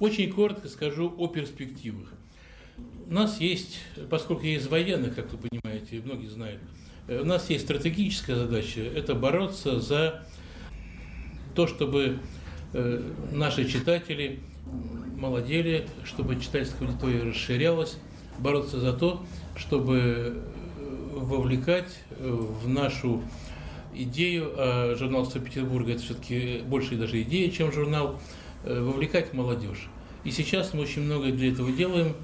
Очень 0.02 0.34
коротко 0.34 0.68
скажу 0.68 1.14
о 1.16 1.28
перспективах. 1.28 2.12
У 3.08 3.14
нас 3.14 3.40
есть, 3.40 3.78
поскольку 4.10 4.44
я 4.44 4.56
из 4.56 4.66
военных, 4.66 5.14
как 5.14 5.32
вы 5.32 5.38
понимаете, 5.38 6.02
многие 6.04 6.26
знают, 6.26 6.60
э, 7.08 7.22
у 7.22 7.24
нас 7.24 7.52
есть 7.52 7.66
стратегическая 7.66 8.36
задача– 8.36 8.80
это 8.96 9.14
бороться 9.14 9.80
за 9.80 10.26
то, 11.54 11.68
чтобы 11.68 12.18
э, 12.74 13.12
наши 13.32 13.70
читатели 13.70 14.40
молодели, 15.18 15.86
чтобы 16.04 16.40
читательская 16.40 16.88
аудитория 16.88 17.22
расширялась, 17.22 17.98
бороться 18.40 18.80
за 18.80 18.94
то, 18.94 19.24
чтобы 19.56 20.42
вовлекать 21.14 22.00
в 22.18 22.68
нашу 22.68 23.22
идею, 23.94 24.52
а 24.58 24.96
журнал 24.96 25.28
Санкт-Петербурга 25.28 25.92
это 25.92 26.02
все-таки 26.02 26.64
больше 26.66 26.96
даже 26.96 27.22
идея, 27.22 27.52
чем 27.52 27.72
журнал, 27.72 28.16
э, 28.16 28.42
вовлекать 28.64 29.34
молодежь. 29.34 29.90
И 30.24 30.32
сейчас 30.32 30.74
мы 30.74 30.82
очень 30.82 31.02
много 31.02 31.32
для 31.32 31.52
этого 31.52 31.72
делаем. 31.72 32.16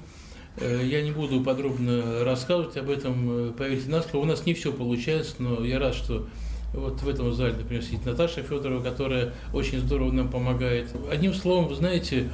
Э, 0.56 0.80
я 0.84 1.02
не 1.02 1.10
буду 1.10 1.42
подробно 1.42 2.24
рассказывать 2.24 2.76
об 2.76 2.90
этом, 2.90 3.48
э, 3.48 3.52
поверьте 3.52 3.90
на 3.90 4.02
слово. 4.02 4.24
У 4.24 4.26
нас 4.26 4.46
не 4.46 4.54
все 4.54 4.72
получается, 4.72 5.36
но 5.38 5.64
я 5.64 5.78
рад, 5.78 5.94
что 5.94 6.26
вот 6.72 7.00
в 7.02 7.08
этом 7.08 7.32
зале, 7.32 7.54
например, 7.54 7.82
сидит 7.82 8.04
Наташа 8.04 8.42
Федорова, 8.42 8.82
которая 8.82 9.32
очень 9.52 9.80
здорово 9.80 10.12
нам 10.12 10.28
помогает. 10.28 10.90
Одним 11.10 11.32
словом, 11.34 11.68
вы 11.68 11.74
знаете, 11.74 12.30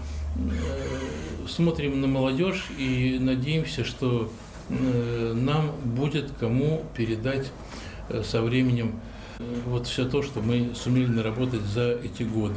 смотрим 1.48 2.00
на 2.00 2.08
молодежь 2.08 2.66
и 2.76 3.18
надеемся, 3.20 3.84
что 3.84 4.28
нам 4.68 5.70
будет 5.84 6.32
кому 6.40 6.84
передать 6.96 7.52
со 8.24 8.42
временем 8.42 9.00
вот 9.66 9.86
все 9.86 10.04
то, 10.04 10.22
что 10.22 10.40
мы 10.40 10.72
сумели 10.74 11.06
наработать 11.06 11.62
за 11.62 11.92
эти 11.92 12.24
годы. 12.24 12.56